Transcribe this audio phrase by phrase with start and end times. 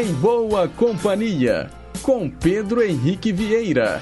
[0.00, 1.68] Em Boa Companhia,
[2.00, 4.00] com Pedro Henrique Vieira.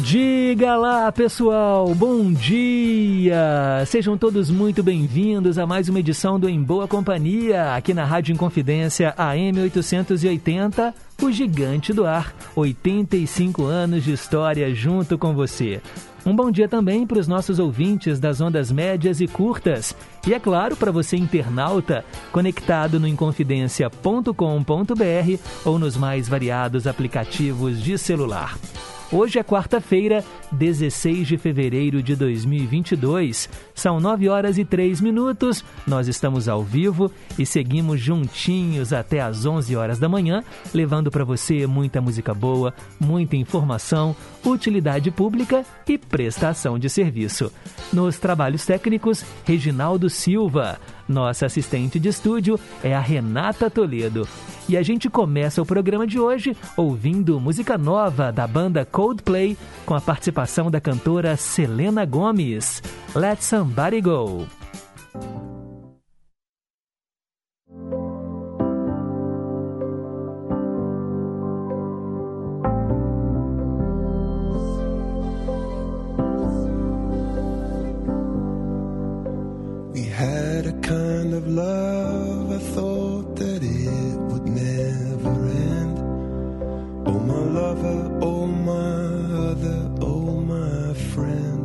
[0.00, 3.82] Diga lá, pessoal, bom dia!
[3.86, 8.32] Sejam todos muito bem-vindos a mais uma edição do Em Boa Companhia, aqui na Rádio
[8.32, 12.34] Inconfidência AM 880, o gigante do ar.
[12.54, 15.80] 85 anos de história junto com você.
[16.24, 19.94] Um bom dia também para os nossos ouvintes das ondas médias e curtas.
[20.26, 24.32] E é claro, para você internauta, conectado no inconfidencia.com.br
[25.64, 28.58] ou nos mais variados aplicativos de celular.
[29.12, 33.48] Hoje é quarta-feira, 16 de fevereiro de 2022.
[33.72, 35.64] São 9 horas e 3 minutos.
[35.86, 40.42] Nós estamos ao vivo e seguimos juntinhos até às 11 horas da manhã,
[40.74, 44.14] levando para você muita música boa, muita informação,
[44.44, 47.52] utilidade pública e prestação de serviço.
[47.92, 50.80] Nos trabalhos técnicos, Reginaldo Silva.
[51.08, 54.28] Nossa assistente de estúdio é a Renata Toledo.
[54.68, 59.94] E a gente começa o programa de hoje ouvindo música nova da banda Coldplay com
[59.94, 62.82] a participação da cantora Selena Gomes.
[63.14, 64.46] Let Somebody Go.
[80.56, 85.34] Had a kind of love, I thought that it would never
[85.74, 85.98] end.
[87.06, 88.96] Oh, my lover, oh, my
[89.50, 91.64] other, oh, my friend.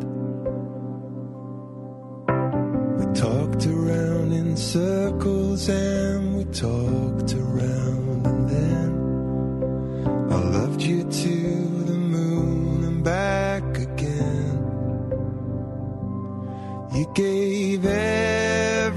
[2.97, 7.01] We talked around in circles and we talked
[17.01, 18.94] You gave everything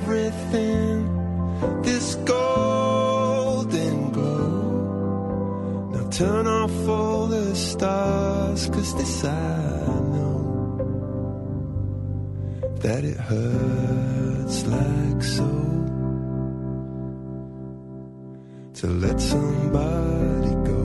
[1.81, 5.88] this golden glow.
[5.91, 10.37] Now turn off all the stars, cause this I know
[12.82, 15.48] that it hurts like so
[18.81, 20.84] to let somebody go.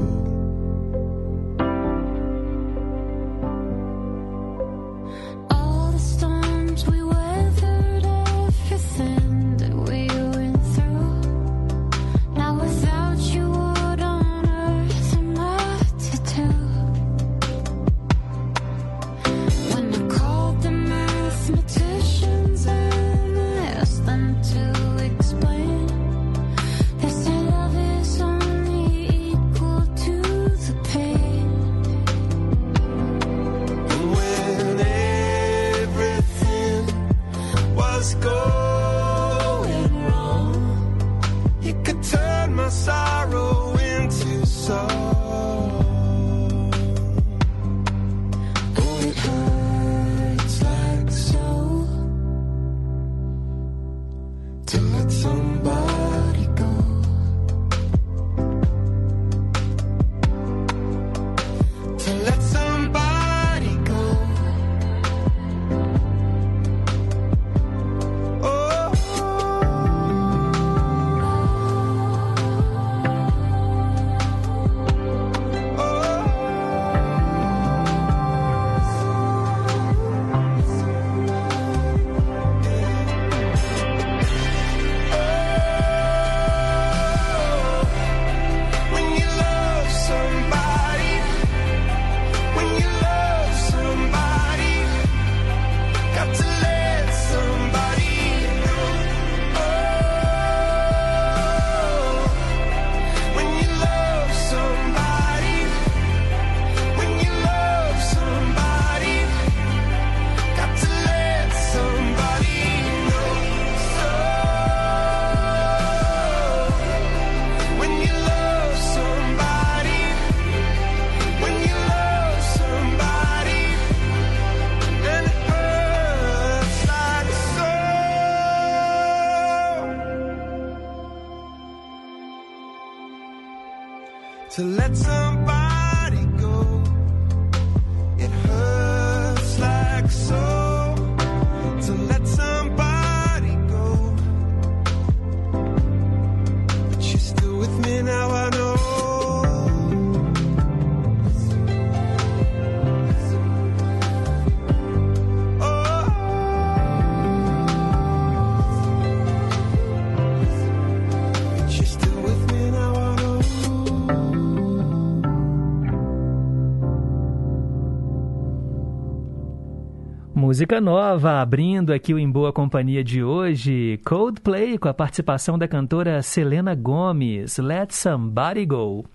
[170.60, 175.70] Música nova, abrindo aqui o Em Boa Companhia de hoje, Coldplay com a participação da
[175.70, 179.06] cantora Selena Gomes, Let Somebody Go.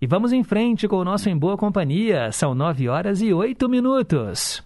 [0.00, 3.68] E vamos em frente com o nosso Em Boa Companhia, são 9 horas e 8
[3.68, 4.64] minutos.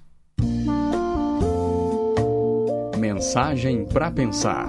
[2.96, 4.68] Mensagem para pensar.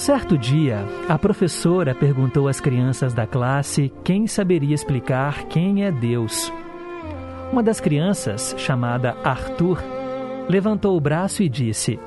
[0.00, 6.50] Certo dia, a professora perguntou às crianças da classe quem saberia explicar quem é Deus.
[7.52, 9.78] Uma das crianças, chamada Arthur,
[10.48, 12.00] levantou o braço e disse: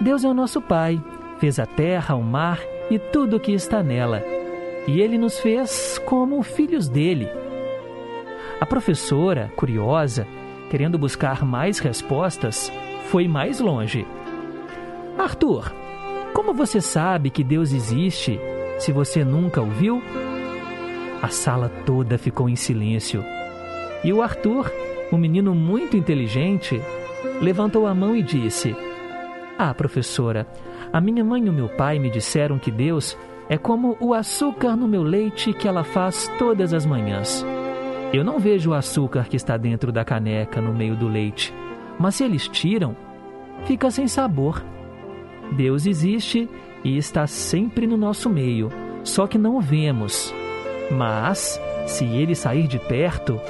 [0.00, 1.00] Deus é o nosso Pai,
[1.38, 2.60] fez a terra, o mar
[2.90, 4.22] e tudo o que está nela.
[4.88, 7.28] E ele nos fez como filhos dele.
[8.60, 10.26] A professora, curiosa,
[10.68, 12.70] querendo buscar mais respostas,
[13.10, 14.04] foi mais longe.
[15.16, 15.79] Arthur,
[16.32, 18.40] como você sabe que Deus existe
[18.78, 20.02] se você nunca o viu?
[21.22, 23.22] A sala toda ficou em silêncio.
[24.02, 24.72] E o Arthur,
[25.12, 26.80] um menino muito inteligente,
[27.40, 28.74] levantou a mão e disse:
[29.58, 30.46] Ah, professora,
[30.92, 33.18] a minha mãe e o meu pai me disseram que Deus
[33.48, 37.44] é como o açúcar no meu leite que ela faz todas as manhãs.
[38.12, 41.52] Eu não vejo o açúcar que está dentro da caneca no meio do leite,
[41.98, 42.96] mas se eles tiram,
[43.64, 44.64] fica sem sabor.
[45.52, 46.48] Deus existe
[46.84, 48.70] e está sempre no nosso meio,
[49.04, 50.34] só que não o vemos.
[50.90, 53.40] Mas, se ele sair de perto,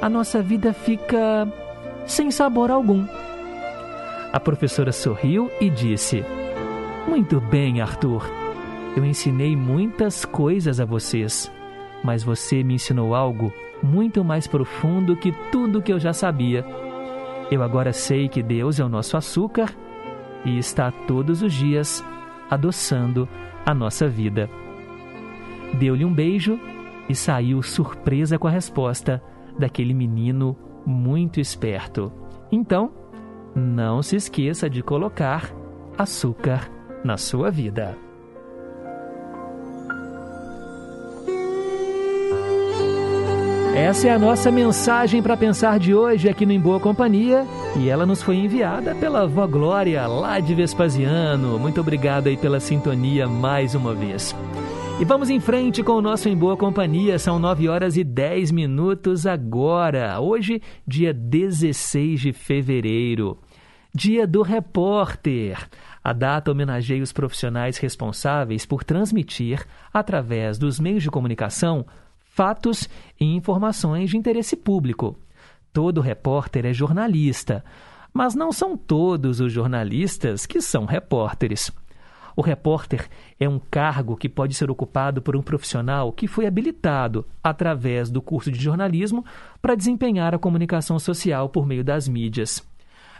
[0.00, 1.46] a nossa vida fica
[2.06, 3.06] sem sabor algum.
[4.32, 6.24] A professora sorriu e disse:
[7.08, 8.24] Muito bem, Arthur.
[8.96, 11.50] Eu ensinei muitas coisas a vocês,
[12.02, 13.52] mas você me ensinou algo
[13.82, 16.64] muito mais profundo que tudo que eu já sabia.
[17.50, 19.74] Eu agora sei que Deus é o nosso açúcar
[20.44, 22.04] e está todos os dias
[22.48, 23.28] adoçando
[23.64, 24.48] a nossa vida.
[25.78, 26.58] Deu-lhe um beijo
[27.08, 29.22] e saiu surpresa com a resposta
[29.58, 30.56] daquele menino
[30.86, 32.12] muito esperto.
[32.50, 32.92] Então,
[33.54, 35.52] não se esqueça de colocar
[35.98, 36.70] açúcar
[37.04, 37.96] na sua vida.
[43.74, 47.46] Essa é a nossa mensagem para pensar de hoje aqui no Em Boa Companhia
[47.78, 51.58] e ela nos foi enviada pela Vó Glória, lá de Vespasiano.
[51.58, 54.34] Muito obrigado aí pela sintonia mais uma vez.
[55.00, 57.18] E vamos em frente com o nosso Em Boa Companhia.
[57.18, 60.20] São 9 horas e 10 minutos agora.
[60.20, 63.38] Hoje, dia 16 de fevereiro.
[63.94, 65.56] Dia do Repórter.
[66.02, 71.86] A data homenageia os profissionais responsáveis por transmitir, através dos meios de comunicação,
[72.18, 72.88] fatos
[73.18, 75.16] e informações de interesse público.
[75.72, 77.64] Todo repórter é jornalista,
[78.12, 81.70] mas não são todos os jornalistas que são repórteres.
[82.36, 83.08] O repórter
[83.38, 88.22] é um cargo que pode ser ocupado por um profissional que foi habilitado, através do
[88.22, 89.24] curso de jornalismo,
[89.60, 92.66] para desempenhar a comunicação social por meio das mídias.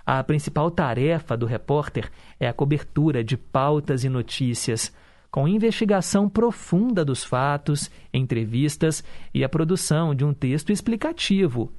[0.06, 4.92] A principal tarefa do repórter é a cobertura de pautas e notícias,
[5.30, 11.70] com investigação profunda dos fatos, entrevistas e a produção de um texto explicativo,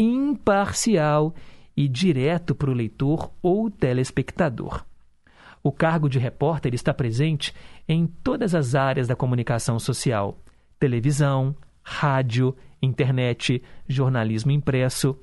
[0.00, 1.34] imparcial
[1.76, 4.84] e direto para o leitor ou telespectador.
[5.62, 7.54] O cargo de repórter está presente
[7.86, 10.38] em todas as áreas da comunicação social:
[10.78, 15.16] televisão, rádio, internet, jornalismo impresso.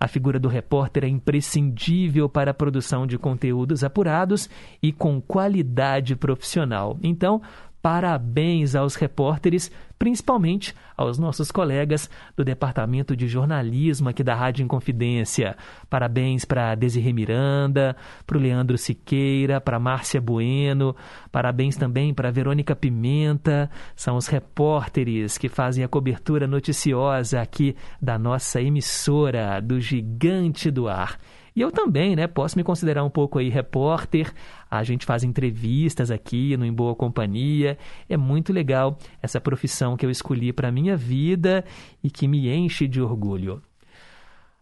[0.00, 4.50] A figura do repórter é imprescindível para a produção de conteúdos apurados
[4.82, 6.98] e com qualidade profissional.
[7.02, 7.40] Então,
[7.84, 15.54] parabéns aos repórteres, principalmente aos nossos colegas do Departamento de Jornalismo aqui da Rádio Inconfidência.
[15.90, 17.94] Parabéns para Desirê Miranda,
[18.26, 20.96] para o Leandro Siqueira, para Márcia Bueno,
[21.30, 28.18] parabéns também para Verônica Pimenta, são os repórteres que fazem a cobertura noticiosa aqui da
[28.18, 31.18] nossa emissora, do Gigante do Ar.
[31.56, 34.32] E eu também, né, posso me considerar um pouco aí repórter.
[34.68, 37.78] A gente faz entrevistas aqui no Em Boa Companhia.
[38.08, 41.64] É muito legal essa profissão que eu escolhi para minha vida
[42.02, 43.62] e que me enche de orgulho.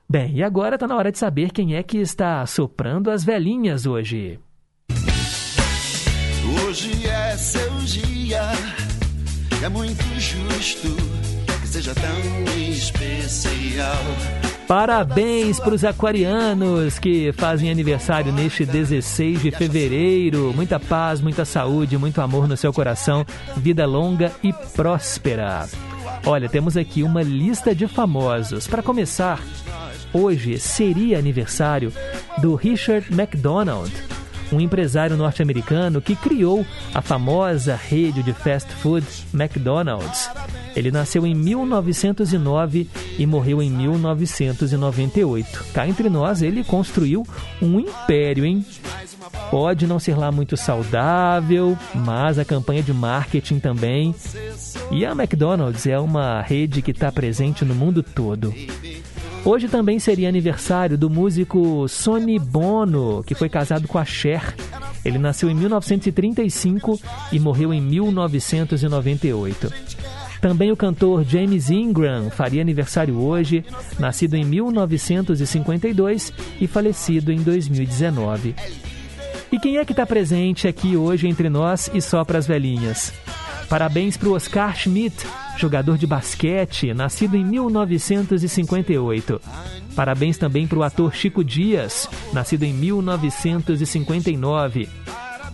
[0.07, 3.87] Bem, e agora está na hora de saber quem é que está soprando as velhinhas
[3.87, 4.39] hoje.
[6.67, 8.43] Hoje é seu dia,
[9.65, 10.89] é muito justo
[11.63, 14.52] que seja tão especial.
[14.73, 20.51] Parabéns para os aquarianos que fazem aniversário neste 16 de fevereiro.
[20.57, 23.23] Muita paz, muita saúde, muito amor no seu coração,
[23.55, 25.69] vida longa e próspera.
[26.25, 28.67] Olha, temos aqui uma lista de famosos.
[28.67, 29.43] Para começar,
[30.11, 31.93] hoje seria aniversário
[32.39, 33.93] do Richard McDonald,
[34.53, 40.31] um empresário norte-americano que criou a famosa rede de fast food McDonald's.
[40.75, 45.67] Ele nasceu em 1909 e morreu em 1998.
[45.73, 47.27] Cá entre nós, ele construiu
[47.61, 48.65] um império, hein?
[49.51, 54.15] Pode não ser lá muito saudável, mas a campanha de marketing também.
[54.91, 58.53] E a McDonald's é uma rede que está presente no mundo todo.
[59.45, 64.55] Hoje também seria aniversário do músico Sonny Bono, que foi casado com a Cher.
[65.05, 67.01] Ele nasceu em 1935
[67.33, 69.73] e morreu em 1998.
[70.41, 73.65] Também o cantor James Ingram faria aniversário hoje,
[73.99, 78.55] nascido em 1952 e falecido em 2019.
[79.51, 83.13] E quem é que está presente aqui hoje entre nós e só para as velhinhas?
[83.69, 85.25] Parabéns para o Oscar Schmidt,
[85.57, 89.41] jogador de basquete, nascido em 1958.
[89.95, 94.89] Parabéns também para o ator Chico Dias, nascido em 1959.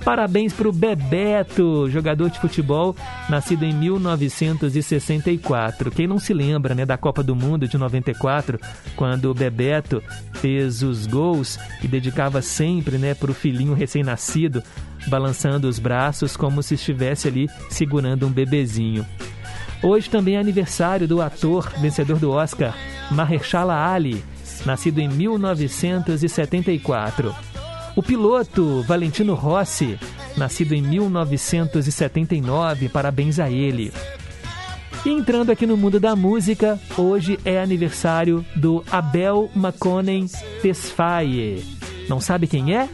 [0.05, 2.97] Parabéns para o Bebeto, jogador de futebol,
[3.29, 5.91] nascido em 1964.
[5.91, 8.59] Quem não se lembra né, da Copa do Mundo de 94,
[8.97, 10.03] quando o Bebeto
[10.35, 14.63] fez os gols e dedicava sempre né, para o filhinho recém-nascido,
[15.07, 19.07] balançando os braços como se estivesse ali segurando um bebezinho.
[19.83, 22.75] Hoje também é aniversário do ator vencedor do Oscar,
[23.11, 24.23] Mahershala Ali,
[24.67, 27.35] nascido em 1974.
[27.95, 29.97] O piloto Valentino Rossi,
[30.37, 33.93] nascido em 1979, parabéns a ele.
[35.05, 40.27] E entrando aqui no mundo da música, hoje é aniversário do Abel Maconen
[40.61, 41.63] Tesfaye.
[42.09, 42.89] Não sabe quem é?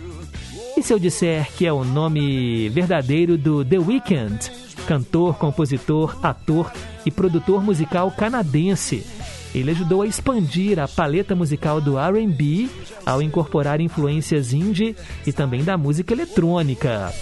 [0.77, 4.51] E se eu disser que é o nome verdadeiro do The Weeknd,
[4.89, 6.73] cantor, compositor, ator
[7.07, 9.07] e produtor musical canadense?
[9.55, 12.69] Ele ajudou a expandir a paleta musical do R&B
[13.07, 17.13] ao incorporar influências indie e também da música eletrônica.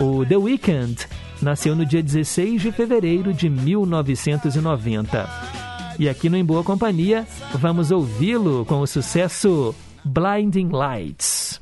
[0.00, 1.06] O The Weeknd
[1.40, 5.30] nasceu no dia 16 de fevereiro de 1990.
[6.00, 7.24] E aqui no Em Boa Companhia,
[7.54, 9.72] vamos ouvi-lo com o sucesso
[10.04, 11.61] Blinding Lights.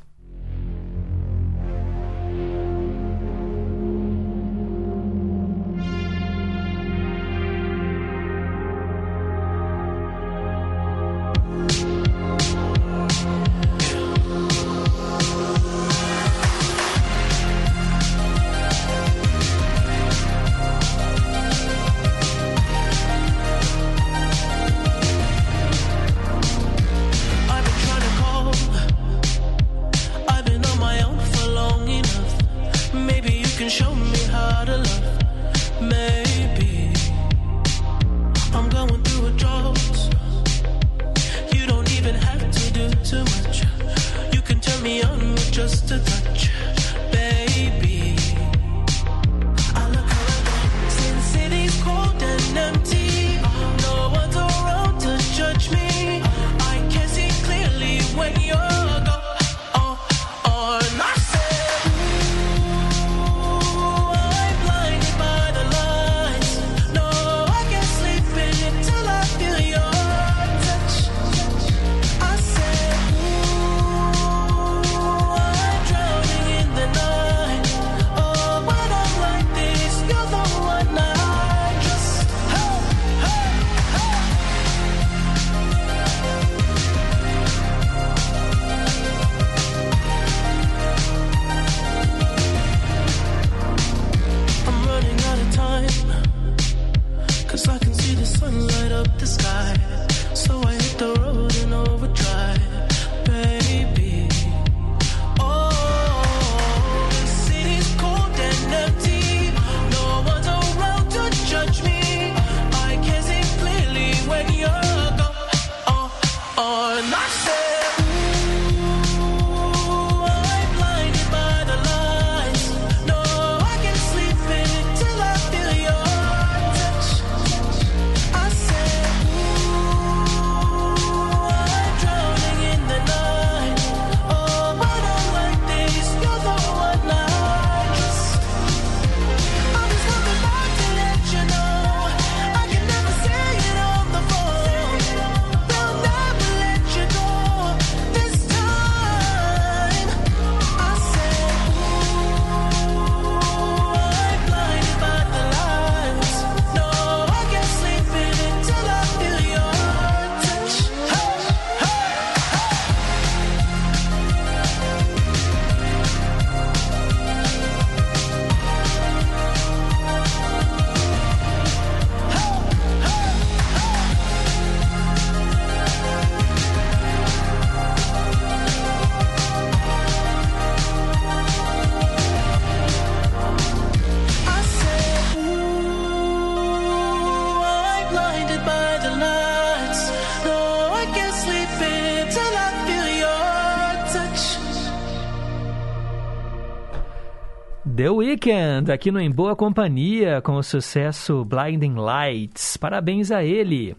[198.31, 202.77] The Weeknd, aqui no Em Boa Companhia, com o sucesso Blinding Lights.
[202.77, 203.95] Parabéns a ele.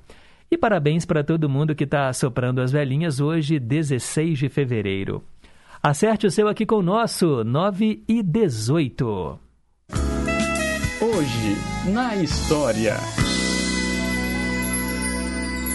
[0.51, 5.23] E parabéns para todo mundo que está soprando as velhinhas hoje, 16 de fevereiro.
[5.83, 9.39] Acerte o seu aqui com o nosso, 9 e 18.
[11.01, 12.97] Hoje, na história.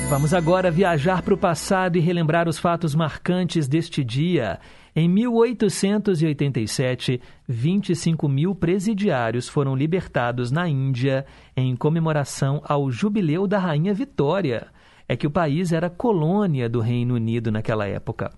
[0.10, 4.58] Vamos agora viajar para o passado e relembrar os fatos marcantes deste dia.
[4.96, 11.26] Em 1887, 25 mil presidiários foram libertados na Índia
[11.58, 14.68] em comemoração ao jubileu da Rainha Vitória.
[15.10, 18.32] É que o país era colônia do Reino Unido naquela época.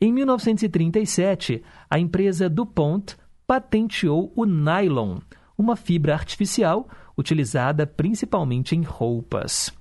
[0.00, 1.60] Em 1937,
[1.90, 5.18] a empresa DuPont patenteou o nylon,
[5.58, 9.72] uma fibra artificial utilizada principalmente em roupas.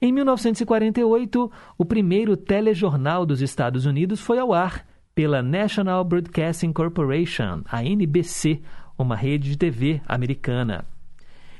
[0.00, 7.62] Em 1948, o primeiro telejornal dos Estados Unidos foi ao ar pela National Broadcasting Corporation,
[7.64, 8.60] a NBC,
[8.98, 10.84] uma rede de TV americana.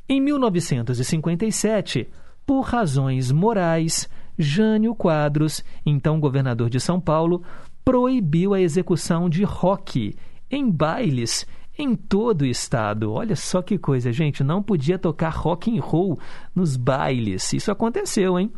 [0.08, 2.08] Em 1957,
[2.46, 7.42] por razões morais, Jânio Quadros, então governador de São Paulo,
[7.84, 10.14] proibiu a execução de rock
[10.50, 11.46] em bailes
[11.78, 13.12] em todo o estado.
[13.12, 16.18] Olha só que coisa, gente, não podia tocar rock and roll
[16.54, 17.52] nos bailes.
[17.52, 18.50] Isso aconteceu, hein?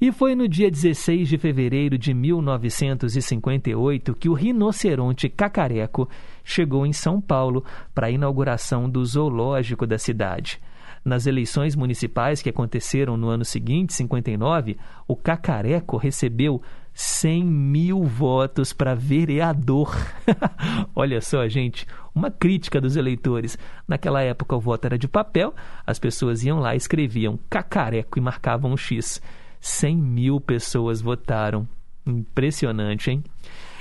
[0.00, 6.08] E foi no dia 16 de fevereiro de 1958 que o rinoceronte cacareco
[6.42, 10.60] chegou em São Paulo para a inauguração do zoológico da cidade.
[11.04, 16.60] Nas eleições municipais que aconteceram no ano seguinte, 59, o cacareco recebeu
[16.94, 19.94] 100 mil votos para vereador.
[20.94, 23.58] Olha só, gente, uma crítica dos eleitores.
[23.88, 25.54] Naquela época o voto era de papel,
[25.86, 29.20] as pessoas iam lá, escreviam cacareco e marcavam um X.
[29.60, 31.66] 100 mil pessoas votaram.
[32.04, 33.22] Impressionante, hein?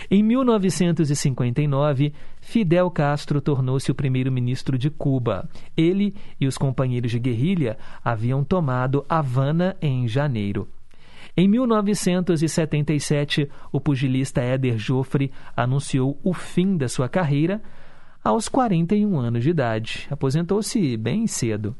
[0.09, 5.49] Em 1959, Fidel Castro tornou-se o primeiro-ministro de Cuba.
[5.75, 10.67] Ele e os companheiros de guerrilha haviam tomado Havana em janeiro.
[11.35, 17.61] Em 1977, o pugilista Éder Joffre anunciou o fim da sua carreira
[18.23, 20.07] aos 41 anos de idade.
[20.09, 21.75] Aposentou-se bem cedo.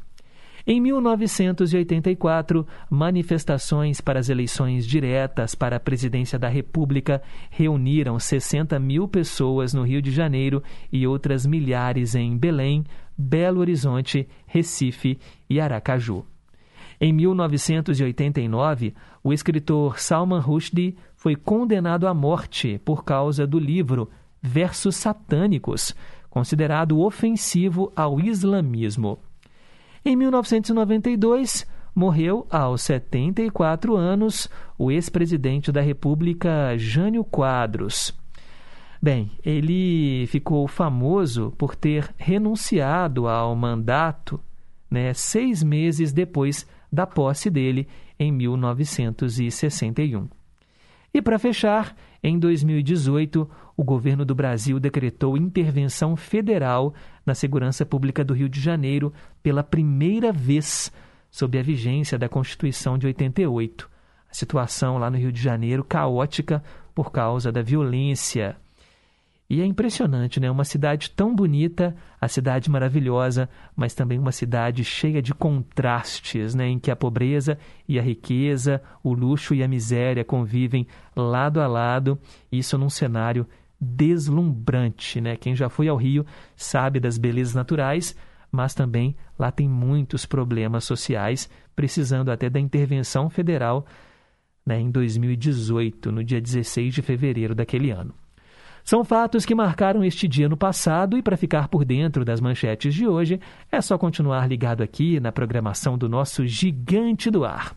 [0.64, 9.08] Em 1984, manifestações para as eleições diretas para a presidência da República reuniram 60 mil
[9.08, 10.62] pessoas no Rio de Janeiro
[10.92, 12.84] e outras milhares em Belém,
[13.18, 15.18] Belo Horizonte, Recife
[15.50, 16.24] e Aracaju.
[17.04, 24.08] Em 1989, o escritor Salman Rushdie foi condenado à morte por causa do livro
[24.40, 25.96] Versos Satânicos,
[26.30, 29.18] considerado ofensivo ao islamismo.
[30.04, 38.16] Em 1992, morreu aos 74 anos o ex-presidente da República, Jânio Quadros.
[39.02, 44.38] Bem, ele ficou famoso por ter renunciado ao mandato
[44.88, 50.28] né, seis meses depois da posse dele, em 1961.
[51.14, 58.24] E para fechar, em 2018, o governo do Brasil decretou intervenção federal na segurança pública
[58.24, 60.92] do Rio de Janeiro pela primeira vez
[61.30, 63.90] sob a vigência da Constituição de 88.
[64.30, 66.62] A situação lá no Rio de Janeiro caótica
[66.94, 68.56] por causa da violência.
[69.52, 70.50] E é impressionante, né?
[70.50, 76.68] Uma cidade tão bonita, a cidade maravilhosa, mas também uma cidade cheia de contrastes, né?
[76.68, 81.66] Em que a pobreza e a riqueza, o luxo e a miséria convivem lado a
[81.66, 82.18] lado,
[82.50, 83.46] isso num cenário
[83.78, 85.36] deslumbrante, né?
[85.36, 86.24] Quem já foi ao Rio
[86.56, 88.16] sabe das belezas naturais,
[88.50, 93.84] mas também lá tem muitos problemas sociais, precisando até da intervenção federal
[94.64, 98.21] né, em 2018, no dia 16 de fevereiro daquele ano.
[98.84, 102.94] São fatos que marcaram este dia no passado e para ficar por dentro das manchetes
[102.94, 103.40] de hoje,
[103.70, 107.76] é só continuar ligado aqui na programação do nosso Gigante do Ar.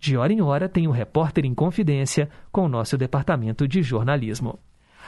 [0.00, 3.82] De hora em hora tem o um Repórter em Confidência com o nosso departamento de
[3.82, 4.58] jornalismo.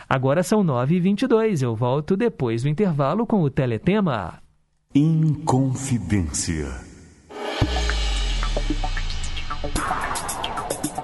[0.09, 4.43] Agora são 9h22, eu volto depois do intervalo com o Teletema.
[4.95, 6.67] Inconfidência.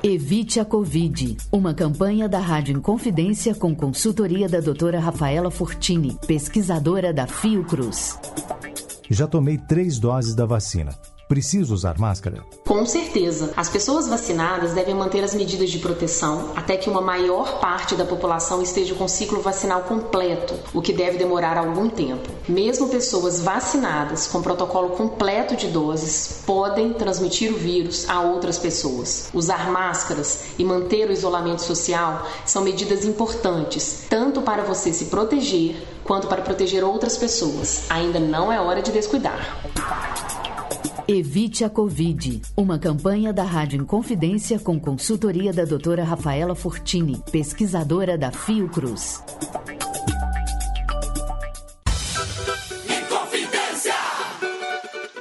[0.09, 1.37] Evite a Covid.
[1.51, 8.17] Uma campanha da Rádio Inconfidência com consultoria da doutora Rafaela Fortini, pesquisadora da Fiocruz.
[9.11, 10.97] Já tomei três doses da vacina.
[11.29, 12.45] Preciso usar máscara?
[12.65, 13.53] Com certeza.
[13.57, 18.05] As pessoas vacinadas devem manter as medidas de proteção até que uma maior parte da
[18.05, 22.31] população esteja com ciclo vacinal completo, o que deve demorar algum tempo.
[22.49, 29.29] Mesmo pessoas vacinadas com protocolo completo de doses podem transmitir o vírus a outras pessoas.
[29.35, 35.75] Usar máscaras e manter o isolamento social são medidas importantes, tanto para você se proteger
[36.05, 37.91] quanto para proteger outras pessoas.
[37.91, 39.61] Ainda não é hora de descuidar.
[41.09, 42.43] Evite a Covid.
[42.57, 49.23] Uma campanha da Rádio Inconfidência com consultoria da doutora Rafaela Fortini, pesquisadora da Fiocruz.
[52.89, 53.95] Inconfidência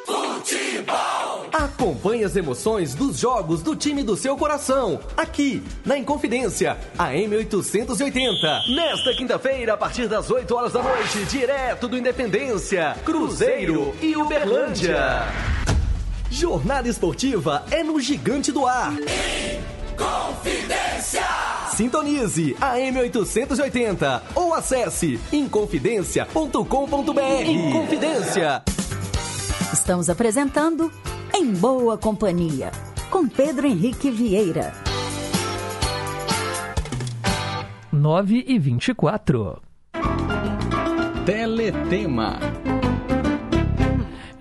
[0.07, 1.45] Futebol.
[1.53, 8.75] Acompanhe as emoções dos jogos do time do seu coração, aqui na Inconfidência, a M880.
[8.75, 15.54] Nesta quinta-feira, a partir das 8 horas da noite, direto do Independência, Cruzeiro e Uberlândia.
[16.35, 18.91] Jornada esportiva é no Gigante do Ar.
[19.97, 21.23] Confidência!
[21.73, 27.21] Sintonize a M880 ou acesse inconfidencia.com.br.
[27.45, 28.61] Inconfidência.
[29.71, 30.91] Estamos apresentando
[31.33, 32.69] Em Boa Companhia,
[33.09, 34.73] com Pedro Henrique Vieira.
[37.93, 39.61] 9 e 24.
[41.25, 42.39] Teletema.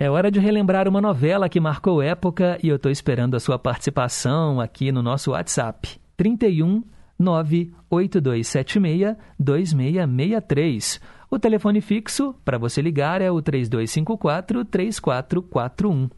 [0.04, 3.58] É hora de relembrar uma novela que marcou época e eu estou esperando a sua
[3.58, 5.98] participação aqui no nosso WhatsApp.
[6.14, 6.84] 31
[7.18, 11.00] 98276 2663.
[11.30, 16.10] O telefone fixo para você ligar é o 3254 3441.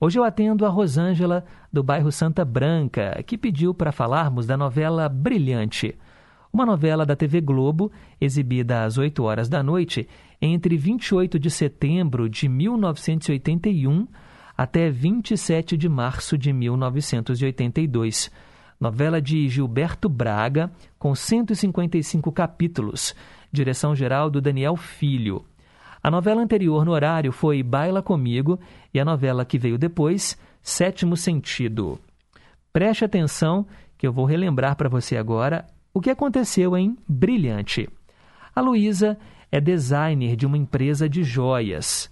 [0.00, 5.10] Hoje eu atendo a Rosângela, do bairro Santa Branca, que pediu para falarmos da novela
[5.10, 5.94] Brilhante.
[6.50, 10.08] Uma novela da TV Globo, exibida às 8 horas da noite,
[10.40, 14.06] entre 28 de setembro de 1981
[14.56, 18.30] até 27 de março de 1982.
[18.78, 23.14] Novela de Gilberto Braga, com 155 capítulos,
[23.50, 25.44] direção geral do Daniel Filho.
[26.02, 28.60] A novela anterior no horário foi Baila Comigo
[28.92, 31.98] e a novela que veio depois, Sétimo Sentido.
[32.72, 37.88] Preste atenção que eu vou relembrar para você agora o que aconteceu em Brilhante.
[38.54, 39.18] A Luísa
[39.50, 42.10] é designer de uma empresa de joias.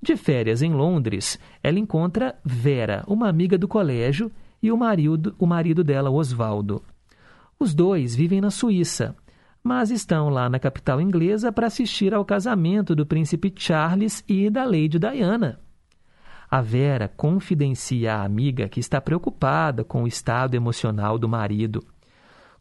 [0.00, 4.30] De férias em Londres, ela encontra Vera, uma amiga do colégio,
[4.62, 6.82] e o marido, o marido dela, Osvaldo.
[7.58, 9.14] Os dois vivem na Suíça,
[9.62, 14.64] mas estão lá na capital inglesa para assistir ao casamento do príncipe Charles e da
[14.64, 15.60] Lady Diana.
[16.50, 21.82] A Vera confidencia à amiga que está preocupada com o estado emocional do marido.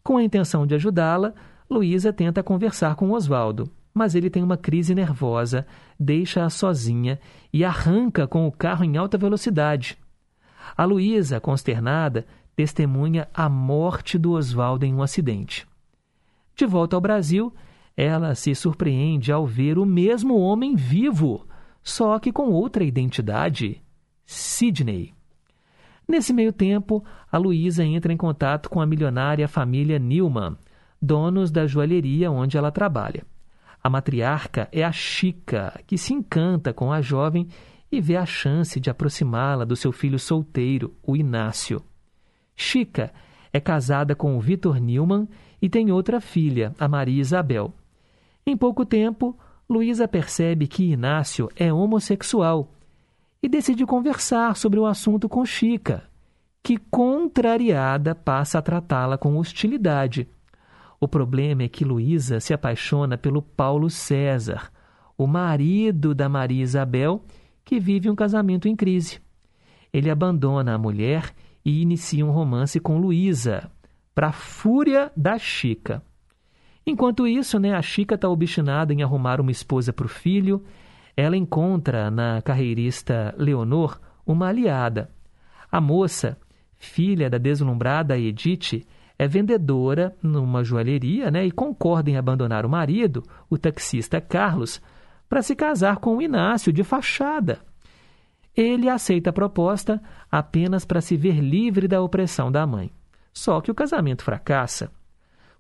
[0.04, 1.34] Com a intenção de ajudá-la,
[1.70, 5.66] Luísa tenta conversar com Osvaldo, mas ele tem uma crise nervosa,
[6.00, 7.20] deixa-a sozinha
[7.52, 9.98] e arranca com o carro em alta velocidade.
[10.78, 12.26] A Luísa, consternada,
[12.56, 15.68] testemunha a morte do Osvaldo em um acidente.
[16.56, 17.54] De volta ao Brasil,
[17.96, 21.46] ela se surpreende ao ver o mesmo homem vivo,
[21.84, 23.82] só que com outra identidade,
[24.26, 25.14] Sidney.
[26.08, 30.58] Nesse meio tempo, a Luísa entra em contato com a milionária família Newman,
[31.02, 33.26] donos da joalheria onde ela trabalha.
[33.84, 37.48] A matriarca é a Chica, que se encanta com a jovem
[37.92, 41.84] e vê a chance de aproximá-la do seu filho solteiro, o Inácio.
[42.56, 43.12] Chica
[43.52, 45.28] é casada com o Vitor Newman
[45.62, 47.74] e tem outra filha, a Maria Isabel.
[48.46, 49.38] Em pouco tempo,
[49.70, 52.72] Luísa percebe que Inácio é homossexual
[53.42, 56.04] e decide conversar sobre o assunto com Chica,
[56.64, 60.30] que, contrariada, passa a tratá-la com hostilidade.
[61.04, 64.72] O problema é que Luísa se apaixona pelo Paulo César,
[65.18, 67.26] o marido da Maria Isabel,
[67.66, 69.20] que vive um casamento em crise.
[69.92, 71.34] Ele abandona a mulher
[71.66, 73.72] e inicia um romance com Luísa,
[74.14, 76.04] para fúria da Chica.
[76.86, 80.64] Enquanto isso, né, a Chica está obstinada em arrumar uma esposa para o filho.
[81.18, 85.10] Ela encontra na carreirista Leonor uma aliada.
[85.72, 86.38] A moça,
[86.78, 88.86] filha da deslumbrada Edith,
[89.22, 94.82] é vendedora numa joalheria né, e concorda em abandonar o marido, o taxista Carlos,
[95.30, 97.60] para se casar com o Inácio de fachada.
[98.58, 102.92] Ele aceita a proposta apenas para se ver livre da opressão da mãe.
[103.32, 104.92] Só que o casamento fracassa.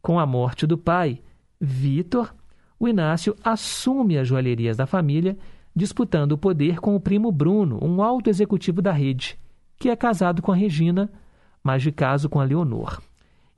[0.01, 1.21] Com a morte do pai,
[1.59, 2.33] Vitor,
[2.79, 5.37] o Inácio assume as joalherias da família,
[5.75, 9.37] disputando o poder com o primo Bruno, um alto executivo da rede,
[9.77, 11.11] que é casado com a Regina,
[11.63, 12.99] mas de caso com a Leonor.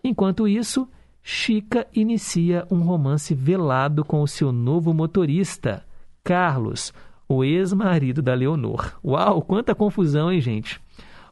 [0.04, 0.88] Enquanto isso,
[1.22, 5.86] Chica inicia um romance velado com o seu novo motorista,
[6.22, 6.94] Carlos,
[7.28, 9.00] o ex-marido da Leonor.
[9.04, 10.82] Uau, quanta confusão, hein, gente?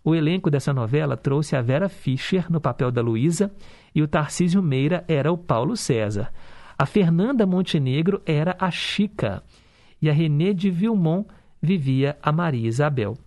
[0.04, 3.52] O elenco dessa novela trouxe a Vera Fischer no papel da Luísa
[3.94, 6.32] e o Tarcísio Meira era o Paulo César.
[6.78, 9.44] A Fernanda Montenegro era a Chica
[10.02, 11.28] e a Renê de Vilmont
[11.62, 13.18] vivia a Maria Isabel.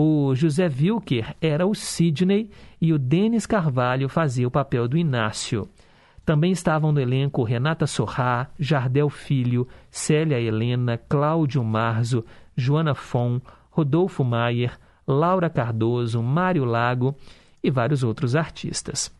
[0.00, 2.48] O José Wilker era o Sidney
[2.80, 5.68] e o Denis Carvalho fazia o papel do Inácio.
[6.24, 12.24] Também estavam no elenco Renata Sorrá, Jardel Filho, Célia Helena, Cláudio Marzo,
[12.56, 13.40] Joana Fon,
[13.72, 17.16] Rodolfo Maier, Laura Cardoso, Mário Lago
[17.60, 19.12] e vários outros artistas.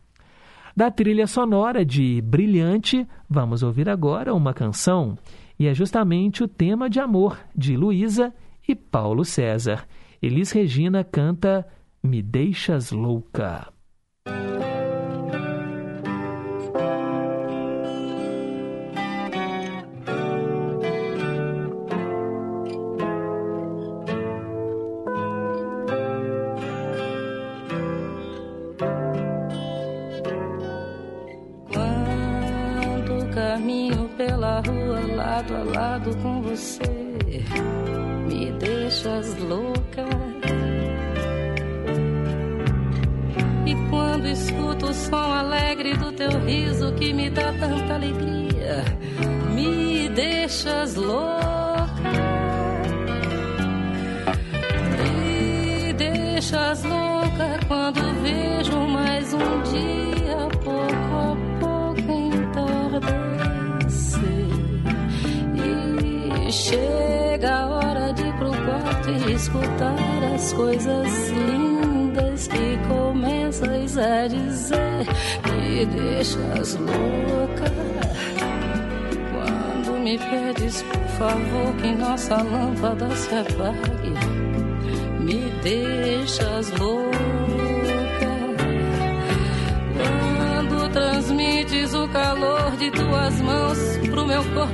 [0.73, 5.17] Da trilha sonora de Brilhante, vamos ouvir agora uma canção,
[5.59, 8.33] e é justamente o tema de amor de Luísa
[8.65, 9.85] e Paulo César.
[10.21, 11.65] Elis Regina canta
[12.03, 13.71] Me Deixas Louca.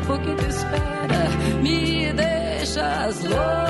[0.05, 1.29] Corpo que te espera,
[1.61, 3.64] me deixas louca.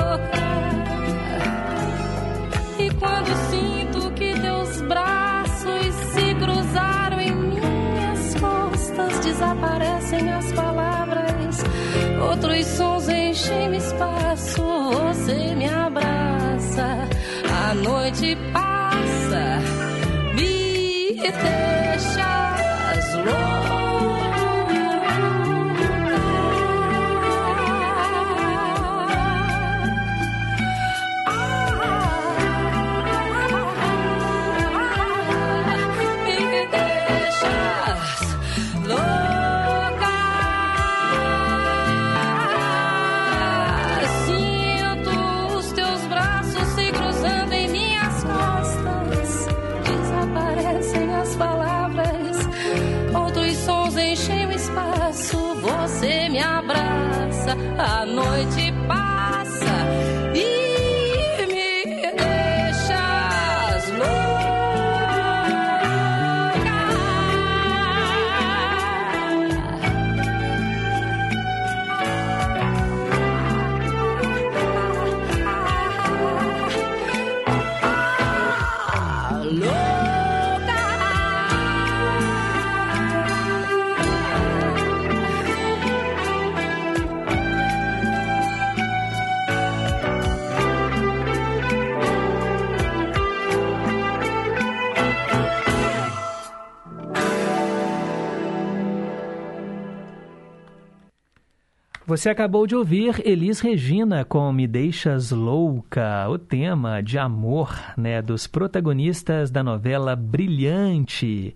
[102.26, 108.20] Você acabou de ouvir Elis Regina com Me Deixas Louca, o tema de amor né,
[108.20, 111.54] dos protagonistas da novela Brilhante,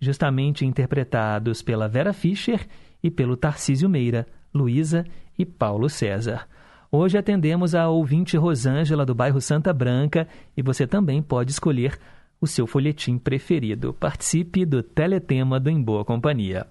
[0.00, 2.66] justamente interpretados pela Vera Fischer
[3.02, 5.04] e pelo Tarcísio Meira, Luísa
[5.38, 6.48] e Paulo César.
[6.90, 10.26] Hoje atendemos a ouvinte Rosângela do bairro Santa Branca
[10.56, 11.98] e você também pode escolher
[12.40, 13.92] o seu folhetim preferido.
[13.92, 16.66] Participe do Teletema do Em Boa Companhia.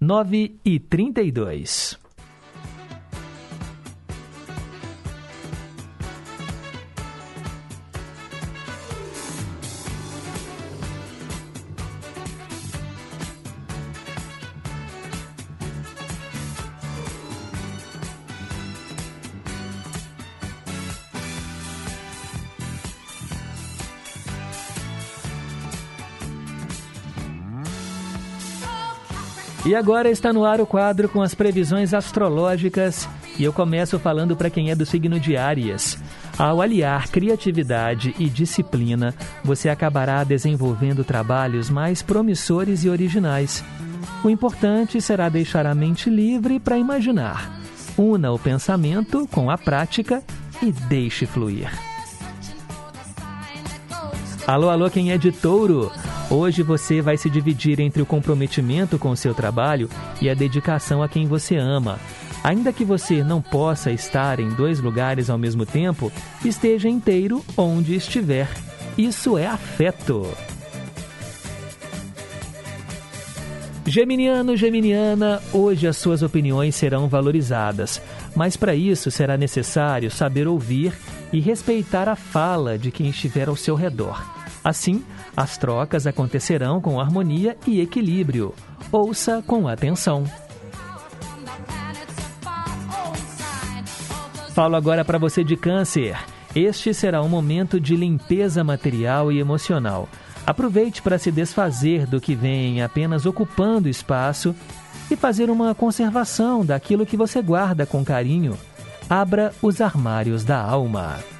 [0.00, 2.06] 9 e 32.
[29.68, 33.06] E agora está no ar o quadro com as previsões astrológicas
[33.38, 35.98] E eu começo falando para quem é do signo de Áries.
[36.38, 43.62] Ao aliar criatividade e disciplina, você acabará desenvolvendo trabalhos mais promissores e originais.
[44.24, 47.60] O importante será deixar a mente livre para imaginar.
[47.98, 50.22] Una o pensamento com a prática
[50.62, 51.70] e deixe fluir.
[54.46, 55.92] Alô, alô, quem é de touro?
[56.30, 59.88] Hoje você vai se dividir entre o comprometimento com o seu trabalho
[60.20, 61.98] e a dedicação a quem você ama.
[62.44, 66.12] Ainda que você não possa estar em dois lugares ao mesmo tempo,
[66.44, 68.46] esteja inteiro onde estiver.
[68.96, 70.26] Isso é afeto.
[73.86, 78.02] Geminiano, Geminiana, hoje as suas opiniões serão valorizadas,
[78.36, 80.92] mas para isso será necessário saber ouvir
[81.32, 84.22] e respeitar a fala de quem estiver ao seu redor.
[84.62, 85.02] Assim,
[85.38, 88.52] as trocas acontecerão com harmonia e equilíbrio.
[88.90, 90.24] Ouça com atenção.
[94.52, 96.18] Falo agora para você de Câncer.
[96.56, 100.08] Este será um momento de limpeza material e emocional.
[100.44, 104.56] Aproveite para se desfazer do que vem apenas ocupando espaço
[105.08, 108.58] e fazer uma conservação daquilo que você guarda com carinho.
[109.08, 111.37] Abra os armários da alma.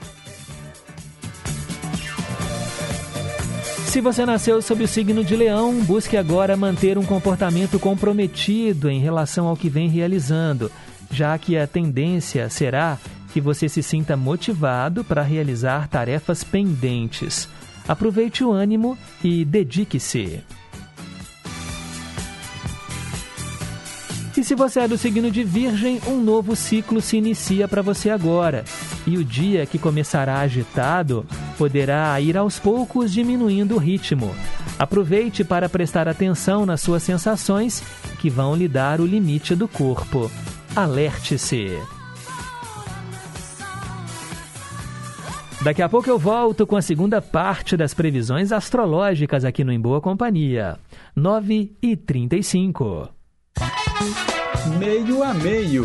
[3.88, 9.01] Se você nasceu sob o signo de Leão, busque agora manter um comportamento comprometido em
[9.01, 10.70] relação ao que vem realizando,
[11.11, 12.98] já que a tendência será
[13.33, 17.48] que você se sinta motivado para realizar tarefas pendentes.
[17.88, 20.44] Aproveite o ânimo e dedique-se.
[24.48, 28.64] Se você é do signo de Virgem, um novo ciclo se inicia para você agora.
[29.06, 31.26] E o dia que começará agitado
[31.58, 34.34] poderá ir aos poucos diminuindo o ritmo.
[34.78, 37.82] Aproveite para prestar atenção nas suas sensações
[38.18, 40.30] que vão lhe dar o limite do corpo.
[40.74, 41.78] Alerte-se!
[45.61, 49.78] Daqui a pouco eu volto com a segunda parte das previsões astrológicas aqui no Em
[49.78, 50.78] Boa Companhia.
[51.14, 53.11] 9 e 35.
[54.66, 55.85] Meio a meio.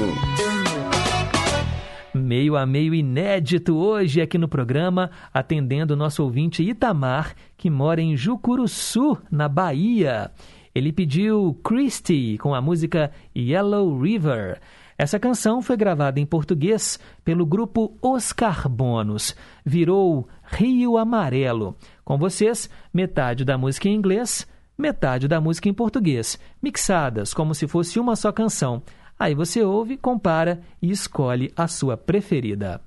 [2.14, 8.02] Meio a meio inédito hoje aqui no programa, atendendo o nosso ouvinte Itamar, que mora
[8.02, 10.32] em Jucuruçu, na Bahia.
[10.74, 14.60] Ele pediu Christie com a música Yellow River.
[14.98, 19.36] Essa canção foi gravada em português pelo grupo Os Carbonos.
[19.64, 21.76] Virou Rio Amarelo.
[22.04, 27.68] Com vocês, metade da música em inglês, metade da música em português, mixadas como se
[27.68, 28.82] fosse uma só canção.
[29.18, 32.82] Aí você ouve, compara e escolhe a sua preferida.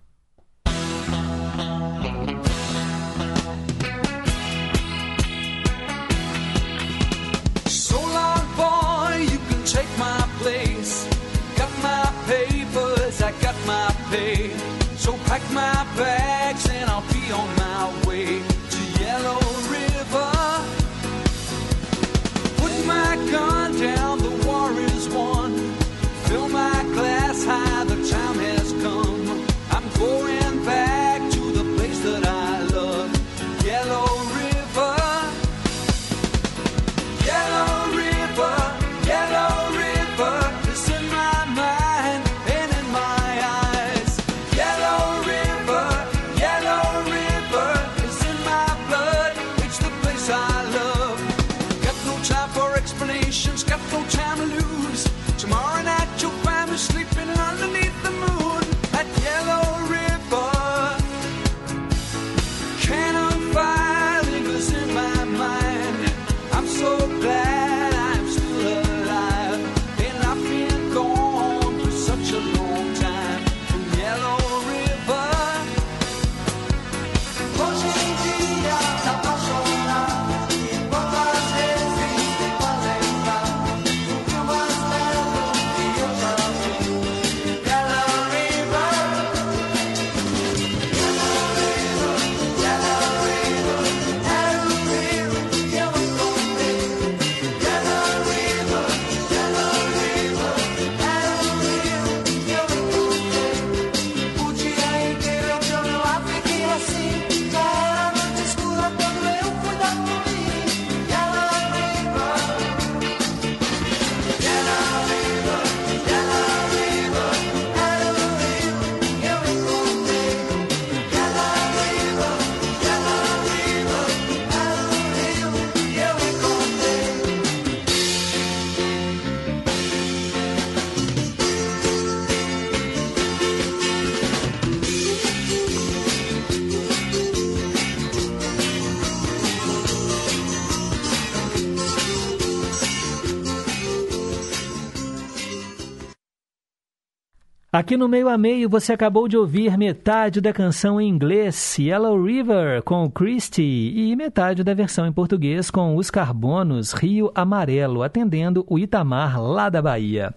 [147.76, 152.24] Aqui no meio a meio você acabou de ouvir metade da canção em inglês Yellow
[152.24, 158.64] River com Christie e metade da versão em português com Os Carbonos Rio Amarelo, atendendo
[158.66, 160.34] o Itamar lá da Bahia.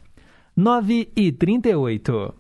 [0.54, 2.34] 9 e 38.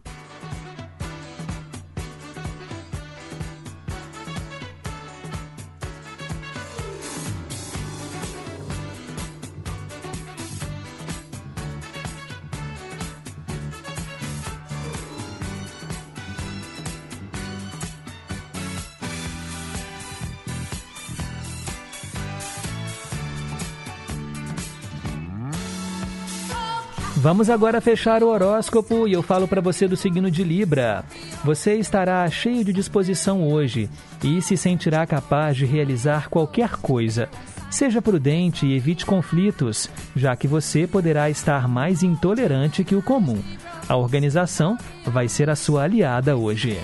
[27.22, 31.04] Vamos agora fechar o horóscopo e eu falo para você do signo de Libra.
[31.44, 33.90] Você estará cheio de disposição hoje
[34.24, 37.28] e se sentirá capaz de realizar qualquer coisa.
[37.70, 43.44] Seja prudente e evite conflitos, já que você poderá estar mais intolerante que o comum.
[43.90, 46.80] A organização vai ser a sua aliada hoje.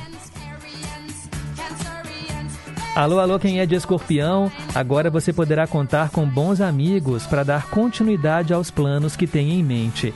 [2.95, 4.49] Alô, alô, quem é de escorpião?
[4.73, 9.61] Agora você poderá contar com bons amigos para dar continuidade aos planos que tem em
[9.61, 10.13] mente.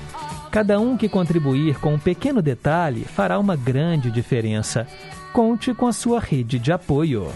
[0.50, 4.88] Cada um que contribuir com um pequeno detalhe fará uma grande diferença.
[5.34, 7.28] Conte com a sua rede de apoio.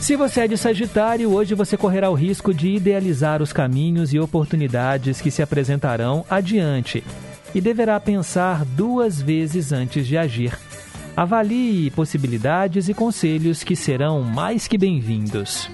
[0.00, 4.18] Se você é de Sagitário, hoje você correrá o risco de idealizar os caminhos e
[4.18, 7.04] oportunidades que se apresentarão adiante
[7.54, 10.67] e deverá pensar duas vezes antes de agir.
[11.18, 15.68] Avalie possibilidades e conselhos que serão mais que bem-vindos.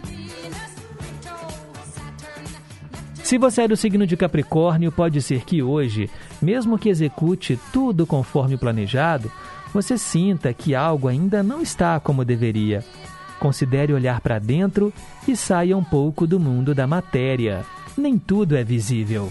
[3.23, 6.09] Se você é do signo de Capricórnio, pode ser que hoje,
[6.41, 9.31] mesmo que execute tudo conforme planejado,
[9.71, 12.83] você sinta que algo ainda não está como deveria.
[13.39, 14.95] Considere olhar para dentro
[15.29, 17.67] e saia um pouco do mundo da matéria.
[17.99, 19.31] Nem tudo é visível.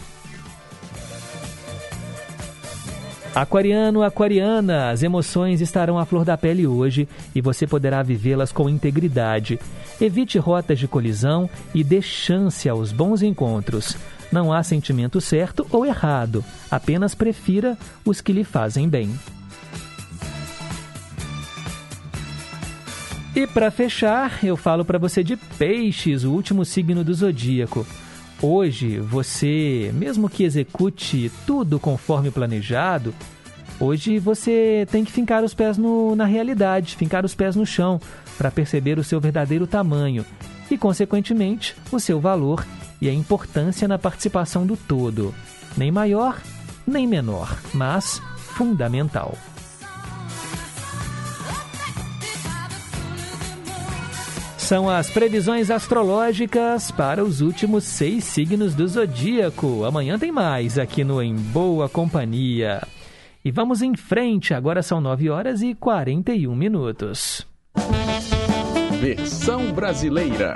[3.35, 8.69] Aquariano, aquariana, as emoções estarão à flor da pele hoje e você poderá vivê-las com
[8.69, 9.59] integridade.
[9.99, 13.97] Evite rotas de colisão e dê chance aos bons encontros.
[14.31, 17.75] Não há sentimento certo ou errado, apenas prefira
[18.05, 19.17] os que lhe fazem bem.
[23.35, 27.83] E para fechar, eu falo para você de Peixes, o último signo do zodíaco.
[28.45, 33.15] Hoje, você, mesmo que execute tudo conforme planejado,
[33.79, 38.01] hoje você tem que fincar os pés no, na realidade, fincar os pés no chão,
[38.37, 40.25] para perceber o seu verdadeiro tamanho
[40.69, 42.67] e, consequentemente, o seu valor
[42.99, 45.33] e a importância na participação do todo.
[45.77, 46.41] Nem maior,
[46.85, 49.37] nem menor, mas fundamental.
[54.63, 59.83] São as previsões astrológicas para os últimos seis signos do zodíaco.
[59.83, 62.81] Amanhã tem mais aqui no Em Boa Companhia.
[63.43, 67.45] E vamos em frente, agora são 9 horas e 41 minutos.
[69.01, 70.55] Versão brasileira.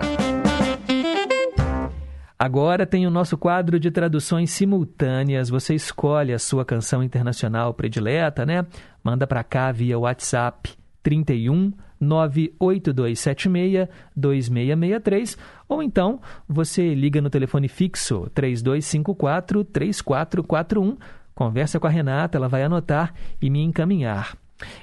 [2.40, 5.50] Agora tem o nosso quadro de traduções simultâneas.
[5.50, 8.66] Você escolhe a sua canção internacional predileta, né?
[9.04, 10.72] Manda para cá via WhatsApp
[11.04, 15.38] 31 98276 2663
[15.68, 20.98] ou então você liga no telefone fixo 3254 3441,
[21.36, 24.38] conversa com a Renata, ela vai anotar e me encaminhar.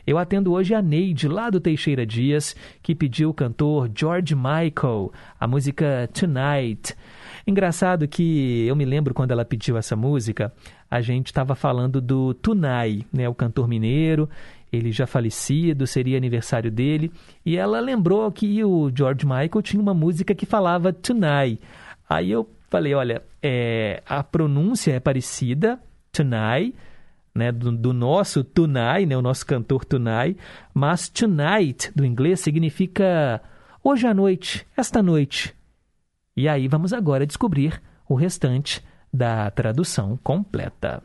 [0.07, 5.13] Eu atendo hoje a Neide, lá do Teixeira Dias, que pediu o cantor George Michael,
[5.39, 6.95] a música Tonight.
[7.47, 10.53] Engraçado que eu me lembro quando ela pediu essa música,
[10.91, 14.29] a gente estava falando do Tunai, né, o cantor mineiro,
[14.75, 17.13] ele já falecido, seria aniversário dele,
[17.45, 21.61] e ela lembrou que o George Michael tinha uma música que falava Tonight.
[22.09, 25.81] Aí eu falei, olha, é, a pronúncia é parecida,
[26.13, 26.75] Tonight,
[27.35, 30.37] né, do, do, nosso Tunai, né, o nosso cantor Tunai,
[30.73, 33.43] mas tonight, do inglês, significa
[33.83, 35.55] hoje à noite, esta noite.
[36.37, 41.03] E aí vamos agora descobrir o restante da tradução completa.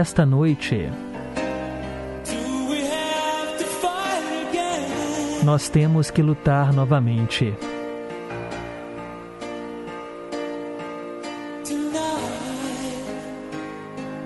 [0.00, 0.90] Esta noite,
[5.44, 7.54] nós temos que lutar novamente.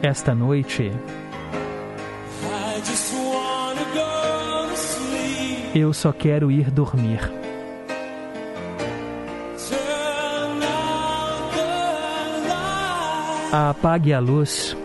[0.01, 0.93] Esta noite,
[5.75, 7.19] eu só quero ir dormir.
[13.53, 14.77] Apague a luz,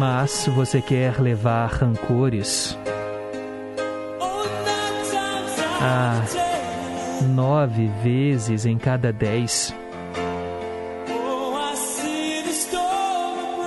[0.00, 2.74] mas você quer levar rancores.
[5.78, 6.24] Ah.
[7.34, 9.74] Nove vezes em cada dez.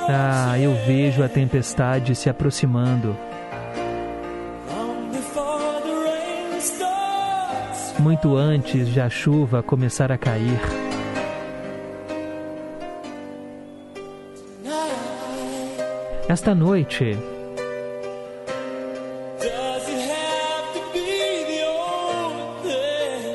[0.09, 3.15] Ah, eu vejo a tempestade se aproximando.
[7.99, 10.82] muito antes de a chuva começar a cair.
[16.33, 17.33] Old thing?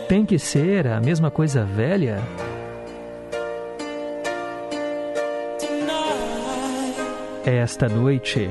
[0.09, 2.23] tem que ser a mesma coisa velha?
[7.45, 8.51] Esta noite,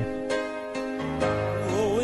[1.70, 1.98] oh,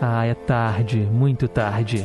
[0.00, 2.04] ah, é tarde, muito tarde,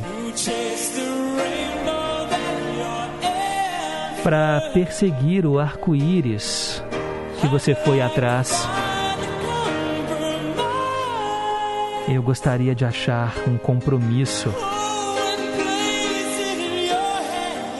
[4.24, 6.82] para perseguir o arco-íris
[7.42, 8.66] que você foi atrás.
[12.08, 14.48] Eu gostaria de achar um compromisso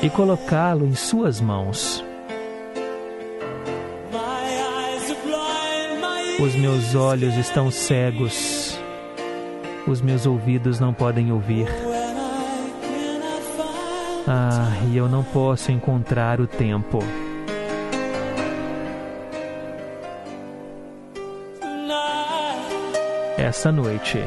[0.03, 2.05] e colocá-lo em suas mãos.
[6.39, 8.79] Os meus olhos estão cegos,
[9.87, 11.94] os meus ouvidos não podem ouvir.
[14.27, 16.99] Ah, e eu não posso encontrar o tempo.
[23.37, 24.19] Essa noite,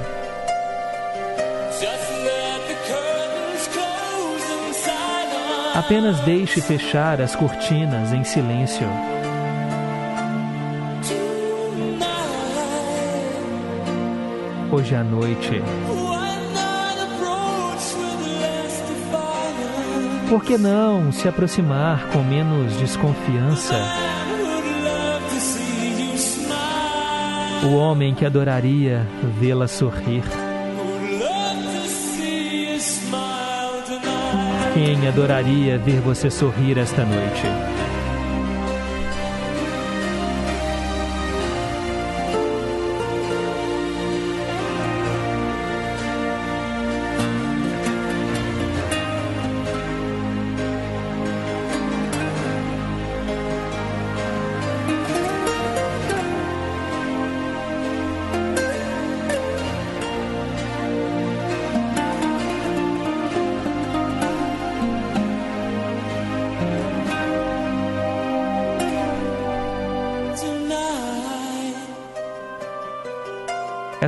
[5.73, 8.87] apenas deixe fechar as cortinas em silêncio.
[14.71, 15.61] Hoje à noite,
[20.29, 23.75] por que não se aproximar com menos desconfiança?
[27.65, 29.07] O homem que adoraria
[29.39, 30.23] vê-la sorrir.
[34.73, 37.76] Quem adoraria ver você sorrir esta noite?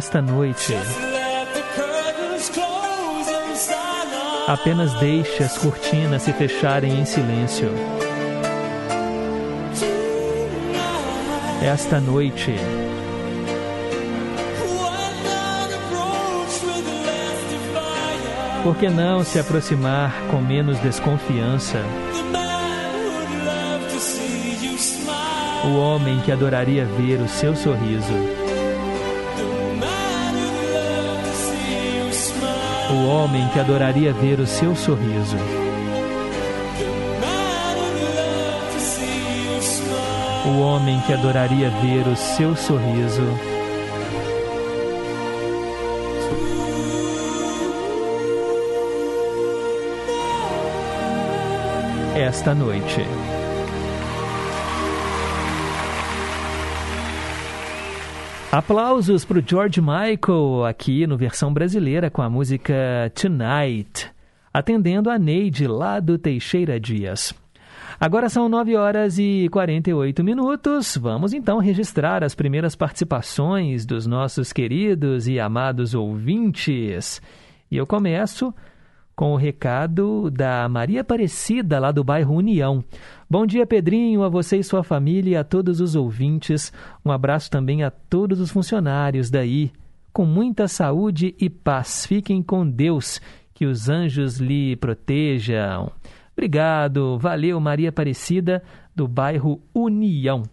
[0.09, 0.73] Esta noite,
[4.47, 7.69] apenas deixe as cortinas se fecharem em silêncio.
[11.61, 12.55] Esta noite,
[18.63, 21.83] por que não se aproximar com menos desconfiança?
[25.65, 28.38] O homem que adoraria ver o seu sorriso.
[32.91, 35.37] O homem que adoraria ver o seu sorriso.
[40.45, 43.21] O homem que adoraria ver o seu sorriso.
[52.15, 53.08] Esta noite.
[58.51, 62.73] Aplausos para o George Michael aqui no versão brasileira com a música
[63.13, 64.09] Tonight,
[64.51, 67.31] atendendo a Neide lá do Teixeira Dias.
[67.99, 70.97] Agora são 9 horas e 48 minutos.
[70.97, 77.21] Vamos então registrar as primeiras participações dos nossos queridos e amados ouvintes.
[77.69, 78.51] E eu começo
[79.19, 82.81] com o recado da Maria Aparecida, lá do bairro União.
[83.29, 86.71] Bom dia, Pedrinho, a você e sua família e a todos os ouvintes.
[87.03, 89.73] Um abraço também a todos os funcionários daí.
[90.13, 92.05] Com muita saúde e paz.
[92.05, 93.19] Fiquem com Deus.
[93.53, 95.91] que os anjos lhe protejam.
[96.31, 98.63] Obrigado, valeu Maria Aparecida,
[98.95, 100.43] do bairro União.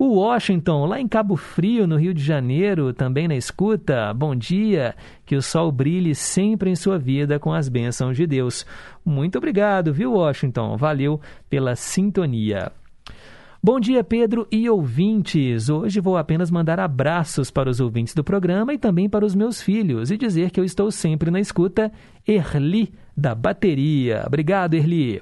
[0.00, 4.14] O Washington, lá em Cabo Frio, no Rio de Janeiro, também na escuta.
[4.14, 4.94] Bom dia,
[5.26, 8.64] que o sol brilhe sempre em sua vida com as bênçãos de Deus.
[9.04, 10.76] Muito obrigado, viu, Washington?
[10.76, 11.20] Valeu
[11.50, 12.70] pela sintonia.
[13.60, 15.68] Bom dia, Pedro e ouvintes.
[15.68, 19.60] Hoje vou apenas mandar abraços para os ouvintes do programa e também para os meus
[19.60, 21.90] filhos e dizer que eu estou sempre na escuta.
[22.24, 24.22] Erli, da bateria.
[24.24, 25.20] Obrigado, Erli.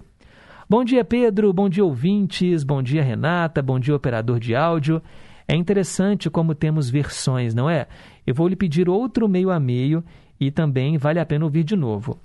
[0.69, 1.53] Bom dia, Pedro.
[1.53, 2.65] Bom dia, ouvintes.
[2.65, 3.63] Bom dia, Renata.
[3.63, 5.01] Bom dia, operador de áudio.
[5.47, 7.87] É interessante como temos versões, não é?
[8.27, 10.03] Eu vou lhe pedir outro meio a meio
[10.41, 12.19] e também vale a pena ouvir de novo.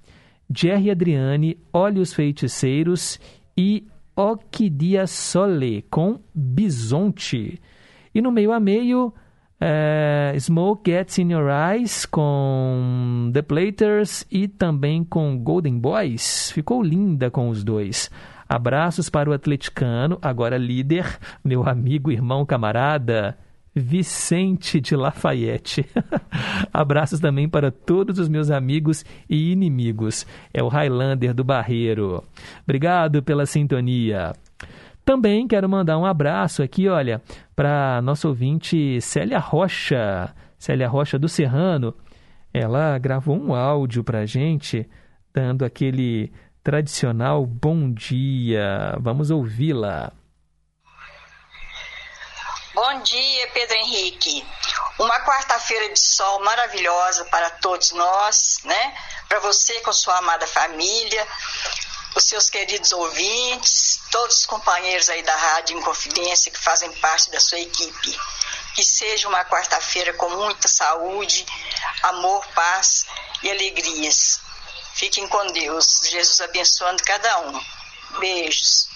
[0.50, 3.20] Jerry Adriane, Olhos Feiticeiros
[3.56, 3.86] e
[4.16, 7.62] Oquidia Sole com Bisonte.
[8.14, 9.14] E no meio a meio,
[9.60, 16.50] é, Smoke Gets in Your Eyes com The Platers e também com Golden Boys.
[16.52, 18.10] Ficou linda com os dois.
[18.54, 23.38] Abraços para o atleticano, agora líder, meu amigo, irmão, camarada,
[23.74, 25.86] Vicente de Lafayette.
[26.74, 30.28] Abraços também para todos os meus amigos e inimigos.
[30.54, 32.26] É o Highlander do Barreiro.
[32.64, 34.34] Obrigado pela sintonia.
[35.06, 37.22] Também quero mandar um abraço aqui, olha,
[37.56, 41.96] para nossa ouvinte Célia Rocha, Célia Rocha do Serrano.
[42.54, 44.86] Ela gravou um áudio para gente,
[45.34, 46.34] dando aquele
[46.64, 48.96] tradicional bom dia.
[49.00, 50.12] Vamos ouvi-la.
[52.74, 54.46] Bom dia, Pedro Henrique.
[54.98, 58.98] Uma quarta-feira de sol maravilhosa para todos nós, né?
[59.28, 61.28] Para você com sua amada família,
[62.16, 67.40] os seus queridos ouvintes, todos os companheiros aí da Rádio Inconfidência que fazem parte da
[67.40, 68.18] sua equipe.
[68.76, 71.46] Que seja uma quarta-feira com muita saúde,
[72.04, 73.06] amor, paz
[73.44, 74.40] e alegrias.
[75.02, 76.00] Fiquem com Deus.
[76.12, 78.20] Jesus abençoando cada um.
[78.20, 78.88] Beijos.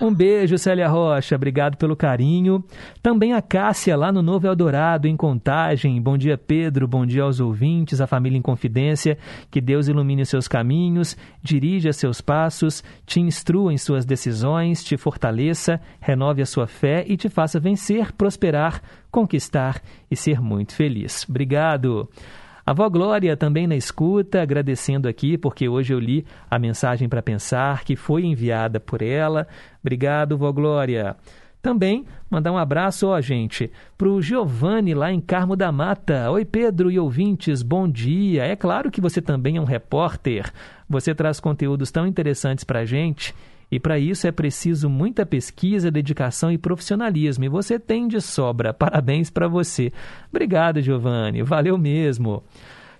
[0.00, 1.36] Um beijo, Célia Rocha.
[1.36, 2.64] Obrigado pelo carinho.
[3.02, 6.00] Também a Cássia, lá no Novo Eldorado, em Contagem.
[6.00, 6.88] Bom dia, Pedro.
[6.88, 9.18] Bom dia aos ouvintes, à família em Confidência.
[9.50, 14.96] Que Deus ilumine os seus caminhos, dirija seus passos, te instrua em suas decisões, te
[14.96, 18.80] fortaleça, renove a sua fé e te faça vencer, prosperar,
[19.10, 21.26] conquistar e ser muito feliz.
[21.28, 22.08] Obrigado.
[22.66, 27.22] A avó Glória também na escuta, agradecendo aqui, porque hoje eu li a mensagem para
[27.22, 29.46] pensar que foi enviada por ela.
[29.80, 31.14] Obrigado, vó Glória.
[31.62, 36.28] Também mandar um abraço, ó, gente, para o Giovanni lá em Carmo da Mata.
[36.32, 38.42] Oi, Pedro e ouvintes, bom dia.
[38.42, 40.52] É claro que você também é um repórter.
[40.88, 43.32] Você traz conteúdos tão interessantes para a gente.
[43.70, 47.44] E para isso é preciso muita pesquisa, dedicação e profissionalismo.
[47.44, 48.72] E você tem de sobra.
[48.74, 49.92] Parabéns para você.
[50.30, 51.42] Obrigado, Giovanni.
[51.42, 52.44] Valeu mesmo.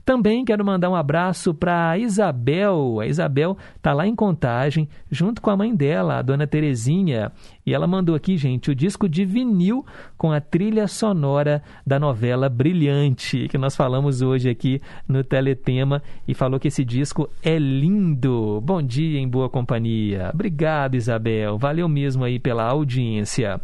[0.07, 3.01] Também quero mandar um abraço para Isabel.
[3.01, 7.33] A Isabel está lá em Contagem, junto com a mãe dela, a dona Terezinha.
[7.67, 9.85] E ela mandou aqui, gente, o disco de vinil
[10.17, 16.01] com a trilha sonora da novela Brilhante, que nós falamos hoje aqui no Teletema.
[16.29, 18.61] E falou que esse disco é lindo.
[18.61, 20.31] Bom dia em boa companhia.
[20.33, 21.59] Obrigado, Isabel.
[21.59, 23.61] Valeu mesmo aí pela audiência.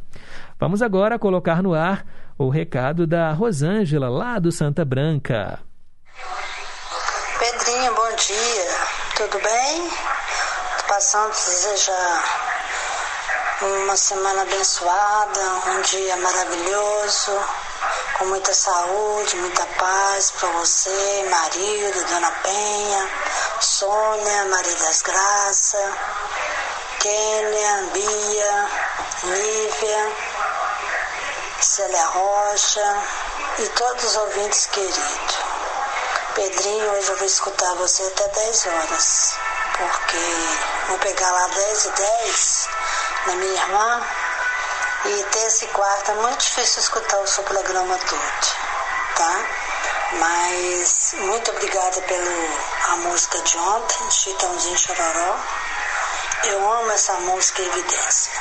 [0.59, 2.05] Vamos agora colocar no ar
[2.36, 5.61] o recado da Rosângela, lá do Santa Branca.
[8.33, 8.78] Dia.
[9.16, 9.91] Tudo bem?
[10.78, 12.24] Tô passando a desejar
[13.61, 17.45] uma semana abençoada, um dia maravilhoso,
[18.16, 23.11] com muita saúde, muita paz para você, marido, Dona Penha,
[23.61, 25.95] Sônia, Maria das Graças,
[27.01, 28.68] Kênia, Bia,
[29.24, 30.16] Lívia,
[31.61, 33.03] Célia Rocha
[33.59, 35.51] e todos os ouvintes queridos.
[36.35, 39.35] Pedrinho, hoje eu vou escutar você até 10 horas,
[39.76, 42.68] porque vou pegar lá 10 e 10
[43.26, 44.07] na minha irmã
[45.05, 48.57] e terça e quarta é muito difícil escutar o seu programa todo,
[49.14, 49.45] tá?
[50.12, 55.37] Mas muito obrigada pela música de ontem, Chitãozinho Chororó.
[56.45, 58.33] Eu amo essa música Evidência.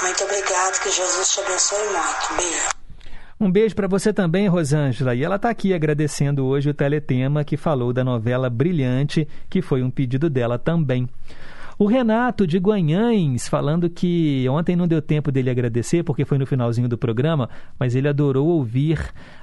[0.00, 2.34] Muito obrigado, que Jesus te abençoe muito.
[2.34, 2.79] Beijo.
[3.42, 5.14] Um beijo para você também, Rosângela.
[5.14, 9.82] E ela está aqui agradecendo hoje o Teletema que falou da novela Brilhante, que foi
[9.82, 11.08] um pedido dela também.
[11.78, 16.44] O Renato de Guanhães falando que ontem não deu tempo dele agradecer porque foi no
[16.44, 19.00] finalzinho do programa, mas ele adorou ouvir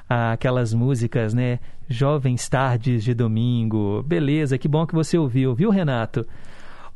[0.07, 1.57] ah, aquelas músicas, né?
[1.89, 4.03] Jovens Tardes de Domingo.
[4.03, 6.23] Beleza, que bom que você ouviu, viu, Renato?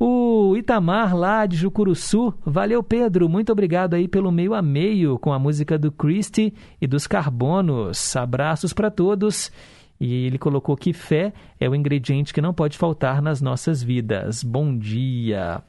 [0.04, 5.32] O Itamar lá de Jucuruçu, valeu Pedro, muito obrigado aí pelo meio a meio com
[5.32, 8.16] a música do Christie e dos Carbonos.
[8.16, 9.52] Abraços para todos
[10.00, 14.44] E ele colocou que fé é o ingrediente que não pode faltar nas nossas vidas.
[14.44, 15.62] Bom dia.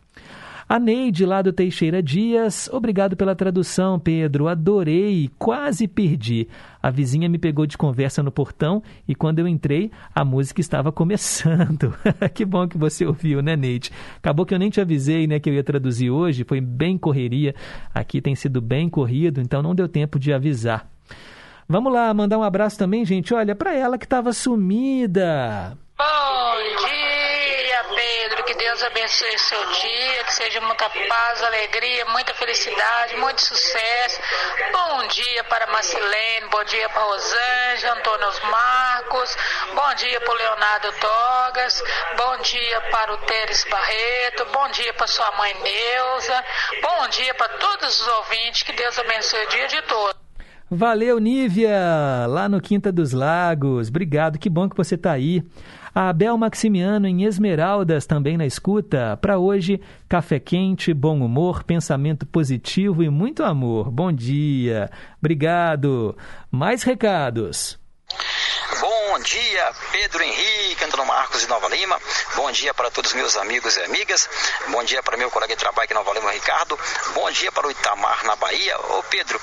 [0.73, 4.49] A Neide, lá do Teixeira Dias, obrigado pela tradução, Pedro.
[4.49, 6.49] Adorei, quase perdi.
[6.83, 10.91] A vizinha me pegou de conversa no portão e quando eu entrei, a música estava
[10.91, 11.95] começando.
[12.33, 13.91] que bom que você ouviu, né, Neide?
[14.17, 17.55] Acabou que eu nem te avisei, né, que eu ia traduzir hoje, foi bem correria.
[17.95, 20.91] Aqui tem sido bem corrido, então não deu tempo de avisar.
[21.69, 23.35] Vamos lá, mandar um abraço também, gente.
[23.35, 25.77] Olha, para ela que estava sumida.
[25.99, 27.02] Bom dia,
[28.83, 34.21] Deus abençoe seu dia, que seja muita paz, alegria, muita felicidade, muito sucesso.
[34.73, 39.37] Bom dia para Marcelene, bom dia para Rosângela, Antônio Marcos,
[39.73, 41.85] bom dia para o Leonardo Togas,
[42.17, 46.45] bom dia para o Teres Barreto, bom dia para sua mãe Neuza,
[46.83, 50.23] bom dia para todos os ouvintes, que Deus abençoe o dia de todos.
[50.75, 53.91] Valeu, Nívia, lá no Quinta dos Lagos.
[53.91, 55.43] Obrigado, que bom que você está aí.
[55.95, 59.17] A Abel Maximiano em Esmeraldas também na escuta.
[59.21, 59.79] Para hoje,
[60.09, 63.91] café quente, bom humor, pensamento positivo e muito amor.
[63.91, 64.91] Bom dia.
[65.21, 66.17] Obrigado.
[66.51, 67.79] Mais recados.
[68.81, 72.01] Bom dia, Pedro Henrique, Antônio Marcos de Nova Lima.
[72.35, 74.29] Bom dia para todos os meus amigos e amigas.
[74.69, 76.79] Bom dia para meu colega de trabalho aqui em Nova Lima, Ricardo.
[77.15, 78.79] Bom dia para o Itamar, na Bahia.
[78.79, 79.41] Ô Pedro,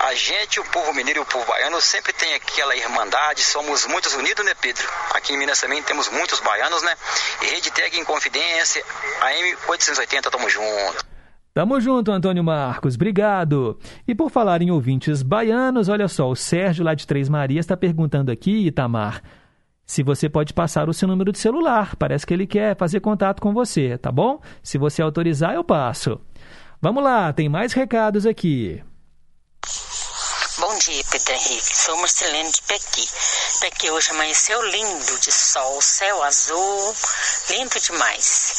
[0.00, 4.14] a gente, o povo mineiro e o povo baiano, sempre tem aquela irmandade, somos muitos
[4.14, 4.88] unidos, né, Pedro?
[5.10, 6.96] Aqui em Minas também temos muitos baianos, né?
[7.40, 8.84] Rede Tag em Confidência,
[9.20, 11.17] AM 880, tamo junto.
[11.54, 13.78] Tamo junto, Antônio Marcos, obrigado.
[14.06, 17.76] E por falar em ouvintes baianos, olha só, o Sérgio lá de Três Marias está
[17.76, 19.22] perguntando aqui, Itamar,
[19.84, 21.96] se você pode passar o seu número de celular.
[21.96, 24.40] Parece que ele quer fazer contato com você, tá bom?
[24.62, 26.20] Se você autorizar, eu passo.
[26.80, 28.80] Vamos lá, tem mais recados aqui.
[30.68, 31.78] Bom dia, Pedro Henrique.
[31.78, 33.10] Sou Marcelene de Pequi.
[33.60, 36.94] Pequi hoje amanheceu lindo de sol, céu azul,
[37.48, 38.52] lindo demais.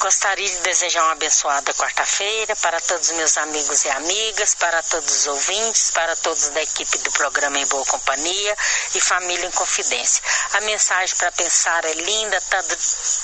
[0.00, 5.14] Gostaria de desejar uma abençoada quarta-feira para todos os meus amigos e amigas, para todos
[5.14, 8.56] os ouvintes, para todos da equipe do programa Em Boa Companhia
[8.94, 10.24] e Família em Confidência.
[10.54, 12.76] A mensagem para pensar é linda, tradu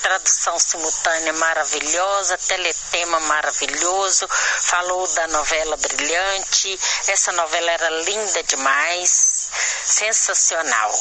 [0.03, 6.79] tradução simultânea maravilhosa, teletema maravilhoso, falou da novela brilhante.
[7.07, 9.49] Essa novela era linda demais,
[9.85, 10.91] sensacional.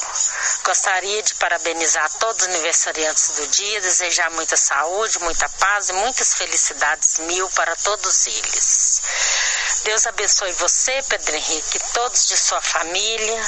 [0.64, 6.34] Gostaria de parabenizar todos os aniversariantes do dia, desejar muita saúde, muita paz e muitas
[6.34, 9.02] felicidades mil para todos eles.
[9.84, 13.40] Deus abençoe você, Pedro Henrique, todos de sua família.